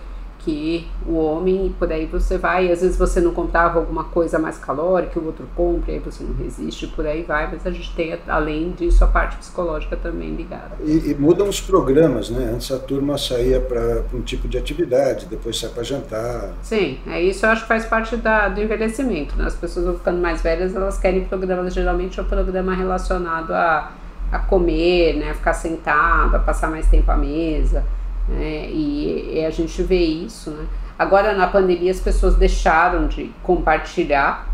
que 0.44 0.88
o 1.06 1.14
homem, 1.14 1.66
e 1.66 1.70
por 1.70 1.90
aí 1.90 2.06
você 2.06 2.36
vai, 2.36 2.70
às 2.70 2.80
vezes 2.80 2.96
você 2.96 3.20
não 3.20 3.32
comprava 3.32 3.78
alguma 3.78 4.04
coisa 4.04 4.38
mais 4.38 4.58
calórica, 4.58 5.18
o 5.18 5.26
outro 5.26 5.46
compra, 5.54 5.92
e 5.92 5.94
aí 5.94 6.00
você 6.00 6.24
não 6.24 6.34
resiste, 6.34 6.86
por 6.88 7.06
aí 7.06 7.22
vai, 7.22 7.48
mas 7.50 7.64
a 7.66 7.70
gente 7.70 7.94
tem, 7.94 8.18
além 8.26 8.72
disso, 8.72 9.04
a 9.04 9.06
parte 9.06 9.36
psicológica 9.36 9.96
também 9.96 10.34
ligada. 10.34 10.76
E, 10.84 11.10
e 11.10 11.14
mudam 11.14 11.48
os 11.48 11.60
programas, 11.60 12.28
né? 12.28 12.50
Antes 12.52 12.70
a 12.72 12.78
turma 12.78 13.16
saía 13.16 13.60
para 13.60 14.04
um 14.12 14.20
tipo 14.20 14.48
de 14.48 14.58
atividade, 14.58 15.26
depois 15.26 15.58
sai 15.58 15.70
para 15.70 15.82
jantar. 15.82 16.52
Sim, 16.62 16.98
é 17.06 17.22
isso 17.22 17.46
eu 17.46 17.50
acho 17.50 17.62
que 17.62 17.68
faz 17.68 17.84
parte 17.84 18.16
da, 18.16 18.48
do 18.48 18.60
envelhecimento, 18.60 19.36
né? 19.36 19.46
As 19.46 19.54
pessoas 19.54 19.86
vão 19.86 19.94
ficando 19.94 20.20
mais 20.20 20.42
velhas, 20.42 20.74
elas 20.74 20.98
querem 20.98 21.24
programas, 21.24 21.72
geralmente 21.72 22.18
é 22.18 22.22
um 22.22 22.26
programa 22.26 22.74
relacionado 22.74 23.52
a, 23.52 23.92
a 24.32 24.38
comer, 24.40 25.16
né? 25.16 25.34
Ficar 25.34 25.54
sentado, 25.54 26.34
a 26.34 26.38
passar 26.40 26.68
mais 26.68 26.88
tempo 26.88 27.10
à 27.10 27.16
mesa, 27.16 27.84
né? 28.28 28.68
E, 28.70 29.38
e 29.38 29.44
a 29.44 29.50
gente 29.50 29.82
vê 29.82 29.98
isso, 29.98 30.50
né? 30.50 30.66
Agora 30.98 31.34
na 31.34 31.46
pandemia 31.46 31.90
as 31.90 32.00
pessoas 32.00 32.36
deixaram 32.36 33.08
de 33.08 33.32
compartilhar, 33.42 34.48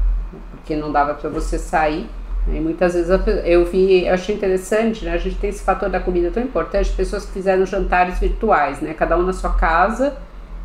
porque 0.50 0.76
não 0.76 0.90
dava 0.90 1.14
para 1.14 1.28
você 1.28 1.58
sair. 1.58 2.08
Né? 2.46 2.56
E 2.56 2.60
muitas 2.60 2.94
vezes 2.94 3.10
eu 3.44 3.64
vi, 3.64 4.06
eu 4.06 4.14
achei 4.14 4.34
interessante, 4.34 5.04
né? 5.04 5.12
A 5.12 5.18
gente 5.18 5.36
tem 5.36 5.50
esse 5.50 5.62
fator 5.62 5.90
da 5.90 6.00
comida 6.00 6.30
tão 6.30 6.42
importante, 6.42 6.90
pessoas 6.92 7.26
que 7.26 7.32
fizeram 7.32 7.66
jantares 7.66 8.18
virtuais, 8.18 8.80
né? 8.80 8.94
Cada 8.94 9.18
um 9.18 9.22
na 9.22 9.32
sua 9.32 9.50
casa, 9.50 10.16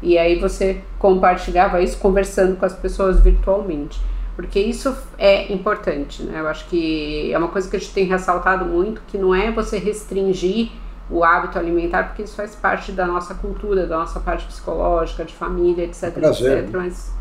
e 0.02 0.18
aí 0.18 0.40
você 0.40 0.82
compartilhava 1.00 1.82
isso 1.82 1.98
conversando 1.98 2.56
com 2.56 2.66
as 2.66 2.74
pessoas 2.74 3.20
virtualmente. 3.20 4.00
Porque 4.36 4.60
isso 4.60 4.96
é 5.18 5.52
importante, 5.54 6.24
né? 6.24 6.40
Eu 6.40 6.48
acho 6.48 6.66
que 6.68 7.32
é 7.32 7.38
uma 7.38 7.50
coisa 7.50 7.70
que 7.70 7.76
a 7.76 7.80
gente 7.80 7.94
tem 7.94 8.06
ressaltado 8.06 8.66
muito, 8.66 9.02
que 9.08 9.18
não 9.18 9.34
é 9.34 9.52
você 9.52 9.78
restringir 9.78 10.72
o 11.10 11.24
hábito 11.24 11.60
alimentar, 11.60 12.04
porque 12.08 12.24
isso 12.24 12.36
faz 12.36 12.56
parte 12.56 12.92
da 12.92 13.06
nossa 13.06 13.36
cultura, 13.36 13.86
da 13.86 13.98
nossa 13.98 14.20
parte 14.20 14.46
psicológica, 14.46 15.26
de 15.26 15.34
família, 15.34 15.86
etc, 15.86 16.14
Prazer, 16.14 16.60
etc. 16.60 16.74
Né? 16.74 16.80
Mas 16.80 17.14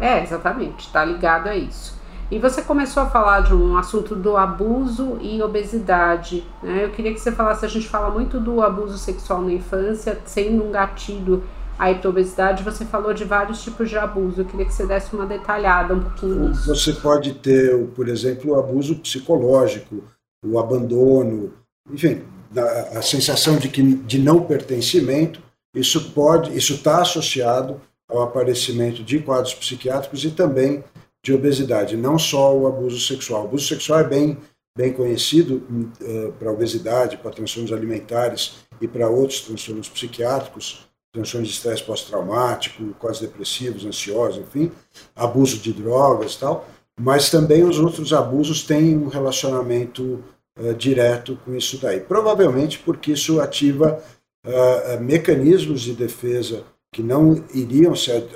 é, 0.00 0.22
exatamente, 0.22 0.86
está 0.86 1.04
ligado 1.04 1.48
a 1.48 1.56
isso. 1.56 2.00
E 2.30 2.38
você 2.38 2.62
começou 2.62 3.02
a 3.02 3.06
falar 3.06 3.40
de 3.40 3.54
um 3.54 3.76
assunto 3.76 4.16
do 4.16 4.38
abuso 4.38 5.18
e 5.20 5.42
obesidade. 5.42 6.46
Né? 6.62 6.84
Eu 6.84 6.90
queria 6.90 7.12
que 7.12 7.20
você 7.20 7.30
falasse, 7.30 7.64
a 7.64 7.68
gente 7.68 7.86
fala 7.86 8.10
muito 8.10 8.40
do 8.40 8.62
abuso 8.62 8.96
sexual 8.96 9.42
na 9.42 9.52
infância, 9.52 10.18
sendo 10.24 10.64
um 10.64 10.70
gatilho 10.70 11.44
aí 11.78 11.96
para 11.96 12.08
obesidade, 12.08 12.62
você 12.62 12.84
falou 12.84 13.12
de 13.12 13.24
vários 13.24 13.62
tipos 13.62 13.90
de 13.90 13.98
abuso. 13.98 14.40
Eu 14.40 14.44
queria 14.44 14.64
que 14.64 14.72
você 14.72 14.86
desse 14.86 15.14
uma 15.14 15.26
detalhada 15.26 15.94
um 15.94 16.00
pouquinho 16.00 16.48
nisso. 16.48 16.66
Você 16.74 16.92
pode 16.92 17.34
ter, 17.34 17.86
por 17.88 18.08
exemplo, 18.08 18.52
o 18.52 18.58
abuso 18.58 18.96
psicológico, 18.96 20.02
o 20.44 20.58
abandono, 20.58 21.52
enfim, 21.90 22.22
a, 22.56 22.98
a 22.98 23.02
sensação 23.02 23.56
de, 23.56 23.68
que, 23.68 23.82
de 23.82 24.18
não 24.18 24.42
pertencimento, 24.44 25.40
isso 25.74 26.10
pode, 26.10 26.56
isso 26.56 26.74
está 26.74 27.00
associado 27.00 27.80
ao 28.08 28.22
aparecimento 28.22 29.02
de 29.02 29.18
quadros 29.20 29.54
psiquiátricos 29.54 30.24
e 30.24 30.30
também 30.30 30.84
de 31.24 31.32
obesidade, 31.32 31.96
não 31.96 32.18
só 32.18 32.54
o 32.54 32.66
abuso 32.66 33.00
sexual. 33.00 33.42
O 33.42 33.46
abuso 33.46 33.66
sexual 33.66 34.00
é 34.00 34.04
bem, 34.04 34.36
bem 34.76 34.92
conhecido 34.92 35.62
uh, 36.00 36.32
para 36.32 36.50
obesidade, 36.50 37.16
para 37.16 37.30
transtornos 37.30 37.72
alimentares 37.72 38.54
e 38.80 38.88
para 38.88 39.08
outros 39.08 39.40
transtornos 39.40 39.88
psiquiátricos, 39.88 40.86
transtornos 41.12 41.48
de 41.48 41.54
estresse 41.54 41.82
pós-traumático, 41.84 42.82
quadros 42.98 43.20
depressivos, 43.20 43.84
ansiosos, 43.84 44.42
enfim, 44.42 44.72
abuso 45.14 45.58
de 45.58 45.72
drogas 45.72 46.36
tal, 46.36 46.66
mas 47.00 47.30
também 47.30 47.64
os 47.64 47.78
outros 47.78 48.12
abusos 48.12 48.64
têm 48.64 48.96
um 48.96 49.08
relacionamento 49.08 50.22
uh, 50.58 50.74
direto 50.74 51.38
com 51.44 51.54
isso 51.54 51.78
daí. 51.78 52.00
Provavelmente 52.00 52.78
porque 52.78 53.12
isso 53.12 53.40
ativa 53.40 54.02
uh, 54.46 55.00
mecanismos 55.00 55.82
de 55.82 55.94
defesa 55.94 56.64
que 56.94 57.02
não 57.02 57.42
iriam 57.54 57.96
ser 57.96 58.28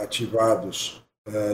ativados 0.00 1.00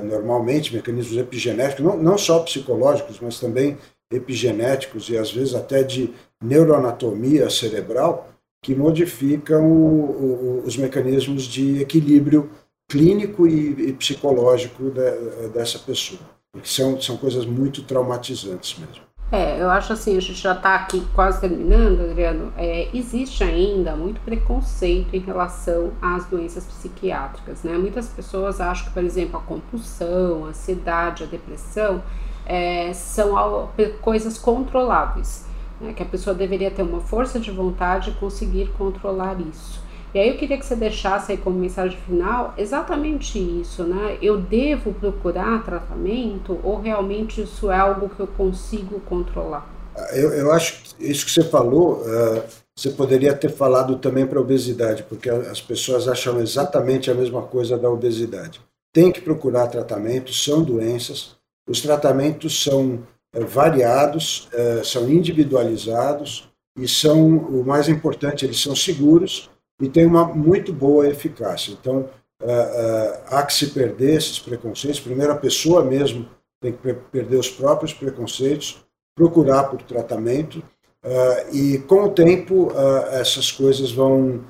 normalmente, 0.04 0.74
mecanismos 0.74 1.18
epigenéticos, 1.18 1.84
não, 1.84 1.98
não 1.98 2.16
só 2.16 2.38
psicológicos, 2.38 3.20
mas 3.20 3.38
também 3.38 3.76
epigenéticos 4.10 5.10
e 5.10 5.18
às 5.18 5.30
vezes 5.30 5.54
até 5.54 5.82
de 5.82 6.14
neuroanatomia 6.42 7.50
cerebral, 7.50 8.30
que 8.62 8.74
modificam 8.74 9.70
o, 9.70 10.60
o, 10.60 10.62
os 10.64 10.78
mecanismos 10.78 11.44
de 11.44 11.80
equilíbrio 11.82 12.50
clínico 12.88 13.46
e, 13.46 13.88
e 13.88 13.92
psicológico 13.92 14.90
de, 14.90 15.48
dessa 15.48 15.78
pessoa. 15.78 16.20
São, 16.64 17.00
são 17.00 17.16
coisas 17.16 17.46
muito 17.46 17.82
traumatizantes 17.84 18.76
mesmo. 18.78 19.09
É, 19.32 19.60
eu 19.62 19.70
acho 19.70 19.92
assim, 19.92 20.16
a 20.16 20.20
gente 20.20 20.40
já 20.40 20.52
está 20.52 20.74
aqui 20.74 21.06
quase 21.14 21.40
terminando, 21.40 22.00
Adriano. 22.00 22.52
É, 22.56 22.88
existe 22.92 23.44
ainda 23.44 23.94
muito 23.94 24.20
preconceito 24.22 25.14
em 25.14 25.20
relação 25.20 25.92
às 26.02 26.26
doenças 26.26 26.64
psiquiátricas, 26.64 27.62
né? 27.62 27.78
Muitas 27.78 28.08
pessoas 28.08 28.60
acham 28.60 28.86
que, 28.86 28.92
por 28.92 29.04
exemplo, 29.04 29.38
a 29.38 29.42
compulsão, 29.42 30.46
a 30.46 30.48
ansiedade, 30.48 31.22
a 31.22 31.26
depressão 31.26 32.02
é, 32.44 32.92
são 32.92 33.68
coisas 34.00 34.36
controláveis, 34.36 35.46
né? 35.80 35.92
que 35.92 36.02
a 36.02 36.06
pessoa 36.06 36.34
deveria 36.34 36.70
ter 36.70 36.82
uma 36.82 37.00
força 37.00 37.38
de 37.38 37.52
vontade 37.52 38.10
e 38.10 38.14
conseguir 38.14 38.72
controlar 38.76 39.40
isso. 39.40 39.80
E 40.12 40.18
aí 40.18 40.28
eu 40.28 40.36
queria 40.36 40.58
que 40.58 40.66
você 40.66 40.74
deixasse 40.74 41.30
aí 41.30 41.38
como 41.38 41.58
mensagem 41.58 41.96
final 42.00 42.52
exatamente 42.58 43.38
isso, 43.38 43.84
né? 43.84 44.18
Eu 44.20 44.38
devo 44.38 44.92
procurar 44.92 45.64
tratamento 45.64 46.58
ou 46.64 46.80
realmente 46.80 47.42
isso 47.42 47.70
é 47.70 47.78
algo 47.78 48.08
que 48.08 48.20
eu 48.20 48.26
consigo 48.26 48.98
controlar? 49.00 49.68
Eu, 50.12 50.32
eu 50.32 50.52
acho 50.52 50.82
que 50.82 51.10
isso 51.10 51.24
que 51.24 51.32
você 51.32 51.44
falou, 51.44 52.02
uh, 52.02 52.42
você 52.76 52.90
poderia 52.90 53.34
ter 53.34 53.50
falado 53.50 53.96
também 53.98 54.26
para 54.26 54.38
a 54.38 54.42
obesidade, 54.42 55.04
porque 55.04 55.28
as 55.28 55.60
pessoas 55.60 56.08
acham 56.08 56.40
exatamente 56.40 57.10
a 57.10 57.14
mesma 57.14 57.42
coisa 57.42 57.76
da 57.76 57.88
obesidade. 57.88 58.60
Tem 58.92 59.12
que 59.12 59.20
procurar 59.20 59.68
tratamento, 59.68 60.32
são 60.32 60.62
doenças, 60.62 61.36
os 61.68 61.80
tratamentos 61.80 62.62
são 62.62 63.00
uh, 63.36 63.46
variados, 63.46 64.48
uh, 64.54 64.84
são 64.84 65.08
individualizados 65.08 66.48
e 66.76 66.88
são, 66.88 67.36
o 67.36 67.64
mais 67.64 67.88
importante, 67.88 68.44
eles 68.44 68.60
são 68.60 68.74
seguros 68.74 69.50
e 69.80 69.88
tem 69.88 70.04
uma 70.04 70.24
muito 70.24 70.72
boa 70.72 71.08
eficácia. 71.08 71.72
Então, 71.72 72.08
uh, 72.42 72.44
uh, 72.44 73.20
há 73.28 73.42
que 73.42 73.54
se 73.54 73.68
perder 73.68 74.16
esses 74.16 74.38
preconceitos. 74.38 75.00
Primeiro, 75.00 75.32
a 75.32 75.36
pessoa 75.36 75.82
mesmo 75.82 76.28
tem 76.60 76.72
que 76.72 76.92
perder 76.92 77.38
os 77.38 77.48
próprios 77.48 77.94
preconceitos, 77.94 78.84
procurar 79.16 79.64
por 79.64 79.82
tratamento, 79.82 80.56
uh, 80.56 81.54
e 81.54 81.78
com 81.78 82.04
o 82.04 82.10
tempo 82.10 82.70
essas 83.12 83.50
coisas 83.50 83.90
vão, 83.90 84.44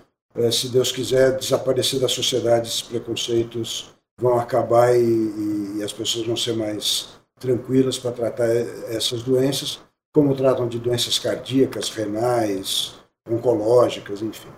se 0.51 0.69
Deus 0.69 0.91
quiser, 0.91 1.37
desaparecer 1.37 2.01
da 2.01 2.09
sociedade, 2.09 2.69
esses 2.69 2.83
preconceitos 2.83 3.95
vão 4.21 4.39
acabar 4.39 4.95
e, 4.97 5.77
e 5.79 5.83
as 5.83 5.93
pessoas 5.93 6.27
vão 6.27 6.37
ser 6.37 6.55
mais 6.55 7.09
tranquilas 7.39 7.99
para 7.99 8.11
tratar 8.11 8.49
essas 8.89 9.23
doenças, 9.23 9.81
como 10.13 10.35
tratam 10.35 10.69
de 10.69 10.79
doenças 10.79 11.19
cardíacas, 11.19 11.89
renais, 11.89 12.95
oncológicas, 13.27 14.21
enfim 14.21 14.51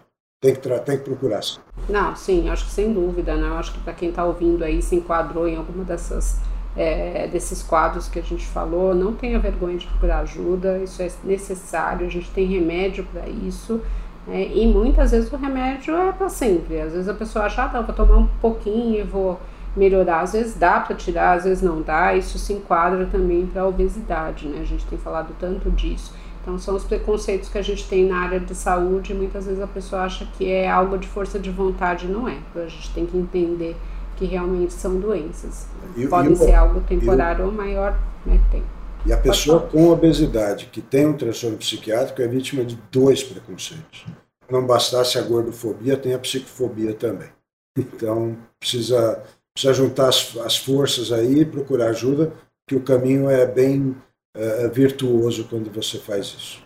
tem 0.42 0.54
que, 0.56 0.68
tem 0.80 0.98
que 0.98 1.04
procurar. 1.04 1.40
Não, 1.88 2.16
sim, 2.16 2.50
acho 2.50 2.64
que 2.64 2.72
sem 2.72 2.92
dúvida, 2.92 3.36
né? 3.36 3.48
Acho 3.56 3.72
que 3.72 3.78
para 3.78 3.92
quem 3.92 4.08
está 4.08 4.24
ouvindo 4.24 4.64
aí 4.64 4.82
se 4.82 4.96
enquadrou 4.96 5.48
em 5.48 5.56
alguma 5.56 5.84
dessas 5.84 6.40
é, 6.76 7.28
desses 7.28 7.62
quadros 7.62 8.08
que 8.08 8.18
a 8.18 8.22
gente 8.22 8.46
falou, 8.46 8.94
não 8.94 9.14
tenha 9.14 9.38
vergonha 9.38 9.76
de 9.76 9.86
procurar 9.86 10.20
ajuda, 10.20 10.78
isso 10.78 11.02
é 11.02 11.10
necessário, 11.22 12.06
a 12.06 12.10
gente 12.10 12.30
tem 12.30 12.46
remédio 12.46 13.06
para 13.12 13.28
isso. 13.28 13.80
É, 14.28 14.48
e 14.54 14.66
muitas 14.66 15.10
vezes 15.10 15.32
o 15.32 15.36
remédio 15.36 15.94
é 15.96 16.12
para 16.12 16.28
sempre. 16.28 16.80
Às 16.80 16.92
vezes 16.92 17.08
a 17.08 17.14
pessoa 17.14 17.44
acha, 17.44 17.64
ah, 17.64 17.68
tá, 17.68 17.80
vou 17.80 17.94
tomar 17.94 18.16
um 18.16 18.26
pouquinho 18.40 19.00
e 19.00 19.02
vou 19.02 19.38
melhorar. 19.76 20.20
Às 20.20 20.32
vezes 20.32 20.54
dá 20.54 20.80
para 20.80 20.96
tirar, 20.96 21.36
às 21.36 21.44
vezes 21.44 21.62
não 21.62 21.82
dá. 21.82 22.14
Isso 22.14 22.38
se 22.38 22.52
enquadra 22.52 23.06
também 23.06 23.46
para 23.46 23.62
a 23.62 23.66
obesidade, 23.66 24.48
né? 24.48 24.60
A 24.60 24.64
gente 24.64 24.86
tem 24.86 24.98
falado 24.98 25.34
tanto 25.38 25.70
disso. 25.70 26.14
Então, 26.42 26.58
são 26.58 26.74
os 26.74 26.82
preconceitos 26.82 27.48
que 27.48 27.56
a 27.56 27.62
gente 27.62 27.88
tem 27.88 28.04
na 28.08 28.18
área 28.18 28.40
de 28.40 28.54
saúde. 28.54 29.14
Muitas 29.14 29.46
vezes 29.46 29.62
a 29.62 29.66
pessoa 29.66 30.02
acha 30.02 30.26
que 30.36 30.50
é 30.50 30.68
algo 30.68 30.98
de 30.98 31.06
força 31.06 31.38
de 31.38 31.50
vontade, 31.50 32.08
não 32.08 32.28
é. 32.28 32.36
A 32.56 32.66
gente 32.66 32.92
tem 32.92 33.06
que 33.06 33.16
entender 33.16 33.76
que 34.16 34.24
realmente 34.24 34.72
são 34.72 34.98
doenças. 34.98 35.68
E, 35.96 36.06
Podem 36.06 36.32
e 36.32 36.36
ser 36.36 36.54
algo 36.54 36.80
temporário 36.80 37.46
ou 37.46 37.52
maior 37.52 37.96
né, 38.26 38.40
tempo. 38.50 38.66
E 39.06 39.12
a 39.12 39.16
pessoa 39.16 39.60
com 39.60 39.88
obesidade 39.88 40.66
que 40.66 40.80
tem 40.80 41.06
um 41.06 41.12
transtorno 41.12 41.56
psiquiátrico 41.56 42.22
é 42.22 42.28
vítima 42.28 42.64
de 42.64 42.76
dois 42.90 43.22
preconceitos. 43.22 44.04
Não 44.50 44.66
bastasse 44.66 45.18
a 45.18 45.22
gordofobia, 45.22 45.96
tem 45.96 46.14
a 46.14 46.18
psicofobia 46.18 46.92
também. 46.94 47.28
Então, 47.76 48.36
precisa, 48.60 49.22
precisa 49.54 49.74
juntar 49.74 50.08
as, 50.08 50.36
as 50.44 50.56
forças 50.56 51.10
aí 51.10 51.40
e 51.40 51.44
procurar 51.44 51.88
ajuda, 51.88 52.32
que 52.66 52.76
o 52.76 52.80
caminho 52.80 53.28
é 53.28 53.46
bem 53.46 53.96
uh, 54.36 54.72
virtuoso 54.72 55.44
quando 55.44 55.70
você 55.70 55.98
faz 55.98 56.26
isso. 56.26 56.62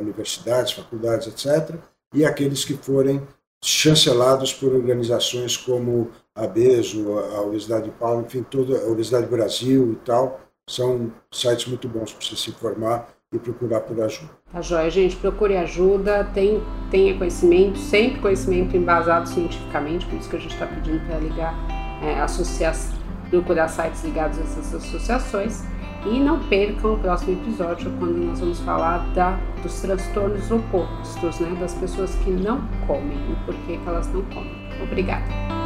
universidades, 0.00 0.72
faculdades, 0.72 1.26
etc., 1.26 1.76
e 2.14 2.24
aqueles 2.24 2.64
que 2.64 2.74
forem 2.74 3.20
chancelados 3.62 4.52
por 4.52 4.72
organizações 4.72 5.56
como 5.56 6.10
a 6.36 6.46
BESO, 6.46 7.18
a 7.18 7.40
Universidade 7.40 7.86
de 7.86 7.90
Paulo, 7.92 8.22
enfim, 8.26 8.42
toda 8.42 8.78
a 8.78 8.84
Universidade 8.84 9.26
do 9.26 9.30
Brasil 9.30 9.92
e 9.92 9.96
tal, 10.04 10.40
são 10.68 11.10
sites 11.32 11.66
muito 11.66 11.88
bons 11.88 12.12
para 12.12 12.26
você 12.26 12.36
se 12.36 12.50
informar 12.50 13.08
e 13.32 13.38
procurar 13.38 13.80
por 13.80 14.00
ajuda. 14.00 14.30
Tá 14.52 14.60
joia, 14.60 14.90
gente, 14.90 15.16
procure 15.16 15.56
ajuda, 15.56 16.24
tem, 16.34 16.62
tenha 16.90 17.16
conhecimento, 17.16 17.78
sempre 17.78 18.20
conhecimento 18.20 18.76
embasado 18.76 19.28
cientificamente, 19.28 20.06
por 20.06 20.18
isso 20.18 20.28
que 20.28 20.36
a 20.36 20.38
gente 20.38 20.52
está 20.52 20.66
pedindo 20.66 21.04
para 21.06 21.18
ligar, 21.18 21.54
é, 22.02 22.20
procurar 23.30 23.68
sites 23.68 24.04
ligados 24.04 24.38
a 24.38 24.42
essas 24.42 24.74
associações. 24.74 25.64
E 26.04 26.20
não 26.20 26.38
percam 26.48 26.94
o 26.94 26.98
próximo 27.00 27.32
episódio, 27.32 27.90
quando 27.98 28.16
nós 28.18 28.38
vamos 28.38 28.60
falar 28.60 28.98
da, 29.12 29.40
dos 29.60 29.80
transtornos 29.80 30.48
opostos, 30.52 31.40
né? 31.40 31.56
Das 31.58 31.74
pessoas 31.74 32.14
que 32.16 32.30
não 32.30 32.60
comem 32.86 33.18
e 33.32 33.44
por 33.44 33.54
que 33.64 33.80
elas 33.84 34.06
não 34.12 34.22
comem. 34.26 34.54
Obrigada. 34.80 35.65